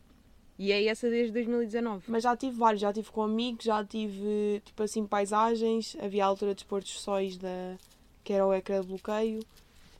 E 0.58 0.70
é 0.70 0.84
essa 0.84 1.10
desde 1.10 1.32
2019. 1.32 2.04
Mas 2.08 2.22
já 2.22 2.36
tive 2.36 2.56
vários, 2.56 2.80
já 2.80 2.92
tive 2.92 3.10
com 3.10 3.22
amigos, 3.22 3.64
já 3.64 3.84
tive 3.84 4.62
tipo 4.64 4.82
assim 4.82 5.06
paisagens, 5.06 5.96
havia 6.00 6.24
a 6.24 6.28
altura 6.28 6.54
de 6.54 6.64
dos 6.64 7.00
sóis 7.00 7.36
da 7.36 7.76
que 8.22 8.32
era 8.32 8.46
o 8.46 8.54
ecrã 8.54 8.80
de 8.80 8.86
bloqueio. 8.86 9.40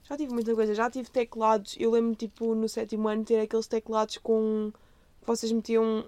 Já 0.04 0.16
tive 0.16 0.32
muita 0.32 0.54
coisa, 0.54 0.74
já 0.74 0.90
tive 0.90 1.10
teclados. 1.10 1.76
Eu 1.78 1.90
lembro 1.90 2.14
tipo 2.14 2.54
no 2.54 2.68
sétimo 2.68 3.08
ano 3.08 3.24
ter 3.24 3.40
aqueles 3.40 3.66
teclados 3.66 4.18
com 4.18 4.72
que 5.20 5.26
vocês 5.26 5.50
metiam 5.50 6.04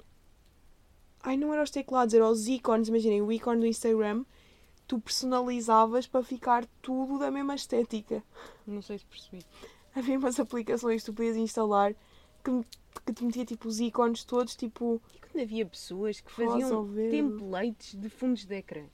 Ai, 1.22 1.36
não 1.36 1.52
eram 1.52 1.64
os 1.64 1.70
teclados, 1.70 2.14
eram 2.14 2.30
os 2.30 2.46
ícones, 2.46 2.88
imaginem, 2.88 3.20
o 3.20 3.32
ícone 3.32 3.58
do 3.58 3.66
Instagram, 3.66 4.24
tu 4.86 5.00
personalizavas 5.00 6.06
para 6.06 6.22
ficar 6.22 6.64
tudo 6.80 7.18
da 7.18 7.32
mesma 7.32 7.56
estética. 7.56 8.22
Não 8.64 8.80
sei 8.80 8.98
se 8.98 9.06
percebi. 9.06 9.44
Havia 9.92 10.18
umas 10.18 10.38
aplicações 10.38 11.02
que 11.02 11.06
tu 11.10 11.14
podias 11.14 11.36
instalar 11.36 11.94
que, 12.44 12.64
que 13.00 13.12
te 13.12 13.24
metia 13.24 13.44
tipo 13.44 13.68
os 13.68 13.80
ícones 13.80 14.24
todos, 14.24 14.54
tipo 14.56 15.00
E 15.14 15.18
quando 15.18 15.42
havia 15.42 15.66
pessoas 15.66 16.20
que 16.20 16.30
faziam 16.30 16.88
templates 17.10 17.94
de 17.94 18.08
fundos 18.08 18.44
de 18.44 18.56
ecrã. 18.56 18.84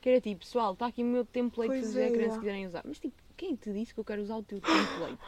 Que 0.00 0.08
era 0.10 0.20
tipo, 0.20 0.40
pessoal, 0.40 0.72
está 0.72 0.86
aqui 0.86 1.02
o 1.02 1.06
meu 1.06 1.24
template 1.24 1.72
de 1.72 1.80
Pois 1.80 1.80
fundos 1.80 1.94
de 1.94 2.00
é, 2.00 2.08
ecrã 2.08 2.24
já. 2.24 2.32
se 2.32 2.38
quiserem 2.38 2.66
usar. 2.66 2.82
Mas 2.84 2.98
tipo, 2.98 3.14
quem 3.36 3.54
te 3.54 3.72
disse 3.72 3.94
que 3.94 4.00
eu 4.00 4.04
quero 4.04 4.22
usar 4.22 4.36
o 4.36 4.42
teu 4.42 4.60
template? 4.60 5.18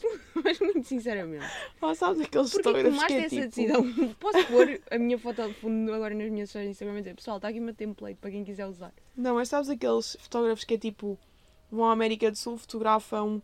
Mas 0.44 0.60
muito 0.60 0.86
sinceramente. 0.86 1.46
Ah, 1.82 1.94
sabes 1.94 2.20
aqueles 2.20 2.52
Porquê 2.52 2.72
que 2.72 2.84
tomaste 2.84 3.06
que 3.06 3.12
é 3.14 3.18
essa 3.18 3.28
tipo... 3.28 3.46
decisão? 3.46 4.14
Posso 4.20 4.46
pôr 4.46 4.80
a 4.90 4.98
minha 4.98 5.18
foto 5.18 5.48
de 5.48 5.54
fundo 5.54 5.92
agora 5.92 6.14
nas 6.14 6.30
minhas 6.30 6.48
histórias 6.48 6.68
de 6.68 6.70
Instagram 6.72 6.98
e 6.98 7.02
dizer, 7.02 7.14
pessoal, 7.16 7.38
está 7.38 7.48
aqui 7.48 7.58
o 7.58 7.62
meu 7.62 7.74
template 7.74 8.18
para 8.20 8.30
quem 8.30 8.44
quiser 8.44 8.66
usar. 8.66 8.92
Não, 9.16 9.34
mas 9.34 9.48
sabes 9.48 9.68
aqueles 9.68 10.16
fotógrafos 10.20 10.64
que 10.64 10.74
é 10.74 10.78
tipo... 10.78 11.18
Vão 11.70 11.84
à 11.84 11.92
América 11.92 12.30
do 12.30 12.36
Sul, 12.36 12.56
fotografam 12.56 13.42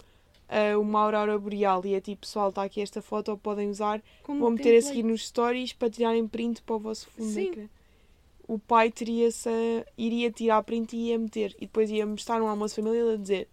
ah, 0.49 0.79
uma 0.79 1.01
aurora 1.01 1.39
boreal 1.39 1.85
e 1.85 1.95
é 1.95 2.01
tipo, 2.01 2.23
pessoal, 2.23 2.49
está 2.51 2.63
aqui 2.63 2.81
esta 2.81 3.01
foto, 3.03 3.37
podem 3.37 3.69
usar. 3.69 4.03
Como 4.23 4.41
Vão 4.41 4.51
meter 4.51 4.79
a 4.79 4.83
seguir 4.83 5.03
nos 5.03 5.27
stories 5.27 5.73
para 5.73 5.91
tirarem 5.91 6.27
print 6.27 6.63
para 6.63 6.77
o 6.77 6.79
vosso 6.79 7.09
fundo 7.11 7.31
Sim. 7.31 7.49
ecrã. 7.49 7.69
O 8.47 8.59
pai 8.59 8.91
teria 8.91 9.31
-se, 9.31 9.51
iria 9.97 10.31
tirar 10.31 10.63
print 10.63 10.95
e 10.95 11.09
ia 11.09 11.19
meter. 11.19 11.55
E 11.57 11.63
depois 11.63 11.91
ia 11.91 12.07
mostrar 12.07 12.43
um 12.43 12.47
almoço 12.47 12.75
de 12.75 12.83
família 12.83 13.09
e 13.09 13.13
ia 13.13 13.19
dizer 13.19 13.49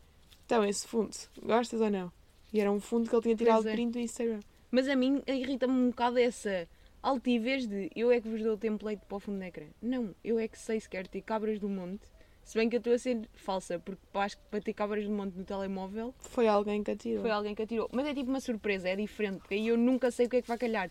então, 0.52 0.66
esse 0.66 0.86
fundo, 0.86 1.16
gostas 1.42 1.80
ou 1.80 1.90
não? 1.90 2.12
E 2.52 2.60
era 2.60 2.70
um 2.70 2.82
fundo 2.82 3.10
que 3.10 3.16
ele 3.16 3.22
tinha 3.22 3.36
tirado 3.38 3.70
é. 3.70 3.72
print 3.72 3.94
do 3.94 4.00
Instagram. 4.00 4.42
Mas 4.70 4.86
a 4.90 4.98
mim 4.98 5.24
irrita-me 5.26 5.72
um 5.72 5.92
bocado 5.92 6.20
essa 6.20 6.68
altivez 7.02 7.66
de 7.66 7.90
eu 7.96 8.12
é 8.12 8.20
que 8.20 8.28
vos 8.28 8.44
dou 8.44 8.56
o 8.56 8.58
template 8.58 9.02
para 9.08 9.16
o 9.16 9.20
fundo 9.22 9.40
de 9.40 9.46
ecrã. 9.46 9.68
Não, 9.82 10.14
eu 10.22 10.38
é 10.38 10.50
que 10.50 10.60
sei 10.60 10.78
se 10.78 10.90
quero 10.90 11.08
ter 11.08 11.22
cabras 11.22 11.58
do 11.58 11.70
monte. 11.70 12.02
Se 12.44 12.58
bem 12.58 12.70
que 12.70 12.76
eu 12.76 12.80
estou 12.80 12.94
a 12.94 12.98
ser 12.98 13.30
falsa, 13.36 13.80
porque 13.80 14.02
pá, 14.12 14.26
acho 14.26 14.38
que 14.38 14.44
para 14.50 14.62
ter 14.62 14.74
cabras 14.74 15.06
do 15.06 15.12
monte 15.12 15.36
no 15.38 15.44
telemóvel 15.46 16.14
Foi 16.20 16.48
alguém 16.48 16.84
que 16.84 16.92
atirou. 16.92 17.22
foi 17.22 17.32
alguém 17.32 17.56
que 17.56 17.62
atirou. 17.62 17.90
Mas 17.94 18.06
é 18.08 18.14
tipo 18.14 18.30
uma 18.30 18.42
surpresa, 18.42 18.90
é 18.90 18.96
diferente. 18.96 19.42
E 19.52 19.68
eu 19.68 19.78
nunca 19.78 20.12
sei 20.12 20.26
o 20.26 20.30
que 20.30 20.38
é 20.38 20.42
que 20.42 20.48
vai 20.48 20.58
calhar. 20.58 20.90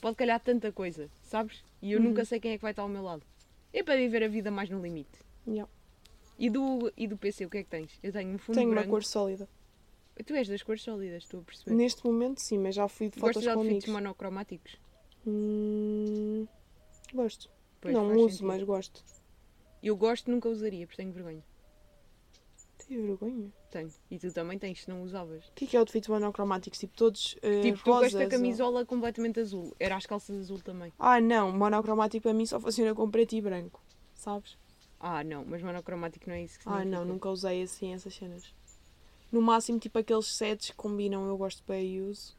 Pode 0.00 0.16
calhar 0.16 0.38
tanta 0.40 0.70
coisa, 0.70 1.10
sabes? 1.22 1.64
E 1.82 1.92
eu 1.92 1.98
Uhum. 1.98 2.06
nunca 2.06 2.24
sei 2.24 2.38
quem 2.38 2.52
é 2.52 2.56
que 2.56 2.62
vai 2.62 2.70
estar 2.72 2.82
ao 2.82 2.88
meu 2.88 3.02
lado. 3.02 3.22
É 3.72 3.82
para 3.82 3.96
viver 3.96 4.22
a 4.22 4.28
vida 4.28 4.50
mais 4.50 4.68
no 4.70 4.80
limite. 4.80 5.18
Yeah. 5.46 5.70
E 6.38 6.48
do, 6.48 6.92
e 6.96 7.06
do 7.06 7.16
PC, 7.18 7.44
o 7.46 7.50
que 7.50 7.58
é 7.58 7.62
que 7.64 7.68
tens? 7.70 7.98
Eu 8.02 8.12
tenho 8.12 8.30
um 8.34 8.38
fundo 8.38 8.56
Tenho 8.56 8.68
uma 8.68 8.76
branco. 8.76 8.90
cor 8.90 9.04
sólida. 9.04 9.48
Tu 10.24 10.34
és 10.34 10.46
das 10.48 10.62
cores 10.62 10.82
sólidas, 10.82 11.22
estou 11.24 11.40
a 11.40 11.42
perceber. 11.42 11.74
Neste 11.74 12.04
momento, 12.04 12.38
sim, 12.40 12.58
mas 12.58 12.74
já 12.74 12.86
fui 12.88 13.08
de 13.08 13.18
fotos 13.18 13.36
Gostas 13.36 13.42
de 13.42 13.48
com 13.48 13.60
outfits 13.60 13.84
amigos. 13.88 14.02
monocromáticos? 14.02 14.76
Hum, 15.26 16.46
gosto. 17.14 17.48
Pois, 17.80 17.94
não 17.94 18.12
uso, 18.16 18.30
sentido. 18.30 18.46
mas 18.46 18.62
gosto. 18.62 19.04
Eu 19.82 19.96
gosto, 19.96 20.30
nunca 20.30 20.48
usaria, 20.48 20.86
porque 20.86 20.96
tenho 21.02 21.12
vergonha. 21.12 21.42
Tenho 22.86 23.06
vergonha. 23.06 23.52
Tenho. 23.70 23.90
E 24.10 24.18
tu 24.18 24.32
também 24.32 24.58
tens, 24.58 24.82
se 24.82 24.88
não 24.88 25.02
usavas. 25.02 25.46
O 25.48 25.52
que 25.54 25.64
é 25.64 25.68
que 25.68 25.76
é 25.76 26.08
monocromáticos? 26.08 26.78
Tipo, 26.78 26.96
todos 26.96 27.34
uh, 27.36 27.62
tipo, 27.62 27.78
tu 27.84 27.90
rosas? 27.90 28.14
esta 28.14 28.24
ou- 28.24 28.28
camisola 28.30 28.84
completamente 28.84 29.40
azul. 29.40 29.74
Era 29.78 29.96
as 29.96 30.06
calças 30.06 30.36
azul 30.36 30.60
também. 30.60 30.92
Ah, 30.98 31.20
não. 31.20 31.52
Monocromático 31.52 32.22
para 32.22 32.34
mim 32.34 32.46
só 32.46 32.58
funciona 32.60 32.94
com 32.94 33.10
preto 33.10 33.34
e 33.34 33.40
branco. 33.40 33.80
Sabes? 34.14 34.58
Ah, 34.98 35.24
não, 35.24 35.44
mas 35.46 35.62
monocromático 35.62 36.28
não 36.28 36.34
é 36.34 36.42
isso 36.42 36.58
que 36.58 36.68
Ah, 36.68 36.84
não. 36.84 37.04
Nunca 37.04 37.30
usei 37.30 37.62
assim 37.62 37.94
essas 37.94 38.14
cenas. 38.14 38.52
No 39.32 39.40
máximo, 39.40 39.78
tipo, 39.78 39.98
aqueles 39.98 40.26
sets 40.26 40.70
que 40.70 40.76
combinam, 40.76 41.26
eu 41.26 41.36
gosto 41.38 41.62
bem 41.66 41.94
e 41.94 42.00
uso. 42.02 42.36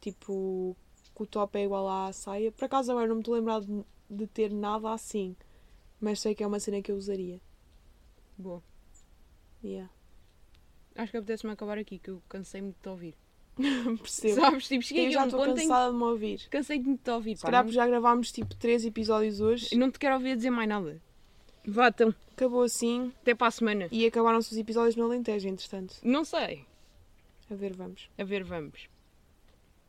Tipo, 0.00 0.76
que 1.14 1.22
o 1.22 1.26
top 1.26 1.58
é 1.58 1.64
igual 1.64 1.88
à 1.88 2.12
saia. 2.12 2.50
Por 2.50 2.64
acaso 2.64 2.90
agora 2.90 3.06
não 3.06 3.16
me 3.16 3.20
estou 3.20 3.60
de 3.60 3.84
de 4.10 4.26
ter 4.26 4.50
nada 4.52 4.92
assim. 4.92 5.34
Mas 6.02 6.20
sei 6.20 6.34
que 6.34 6.42
é 6.42 6.46
uma 6.46 6.58
cena 6.60 6.82
que 6.82 6.90
eu 6.92 6.96
usaria. 6.96 7.40
Boa. 8.36 8.62
Yeah. 9.64 9.88
Acho 10.96 11.12
que 11.12 11.16
apetece-me 11.18 11.52
acabar 11.52 11.78
aqui, 11.78 11.98
que 11.98 12.10
eu 12.10 12.20
cansei-me 12.28 12.72
de 12.72 12.76
te 12.82 12.88
ouvir. 12.88 13.14
Percebo. 13.56 14.34
Sabes? 14.40 14.66
Tipo, 14.66 14.82
cheguei 14.82 15.06
Eu 15.06 15.12
já 15.12 15.20
a 15.20 15.24
um 15.24 15.26
estou 15.28 15.40
ponto 15.44 15.58
em 15.58 15.62
cansada 15.62 15.92
de 15.92 15.96
me 15.96 16.02
ouvir. 16.04 16.48
cansei-me 16.50 16.84
de 16.96 16.98
te 16.98 17.10
ouvir. 17.10 17.36
Se 17.36 17.42
calhar 17.44 17.64
não- 17.64 17.72
já 17.72 17.86
gravámos 17.86 18.32
tipo 18.32 18.54
3 18.56 18.84
episódios 18.84 19.40
hoje. 19.40 19.68
Eu 19.72 19.78
não 19.78 19.90
te 19.90 19.98
quero 20.00 20.14
ouvir 20.16 20.32
a 20.32 20.34
dizer 20.36 20.50
mais 20.50 20.68
nada. 20.68 21.00
Vá, 21.64 21.88
então. 21.88 22.12
Acabou 22.32 22.62
assim 22.62 23.12
Até 23.22 23.34
para 23.34 23.46
a 23.46 23.50
semana. 23.52 23.86
e 23.92 24.04
acabaram-se 24.04 24.50
os 24.50 24.58
episódios 24.58 24.96
no 24.96 25.04
Alentejo, 25.04 25.48
entretanto. 25.48 25.94
Não 26.02 26.24
sei. 26.24 26.64
A 27.48 27.54
ver, 27.54 27.72
vamos. 27.76 28.08
A 28.18 28.24
ver, 28.24 28.42
vamos. 28.42 28.88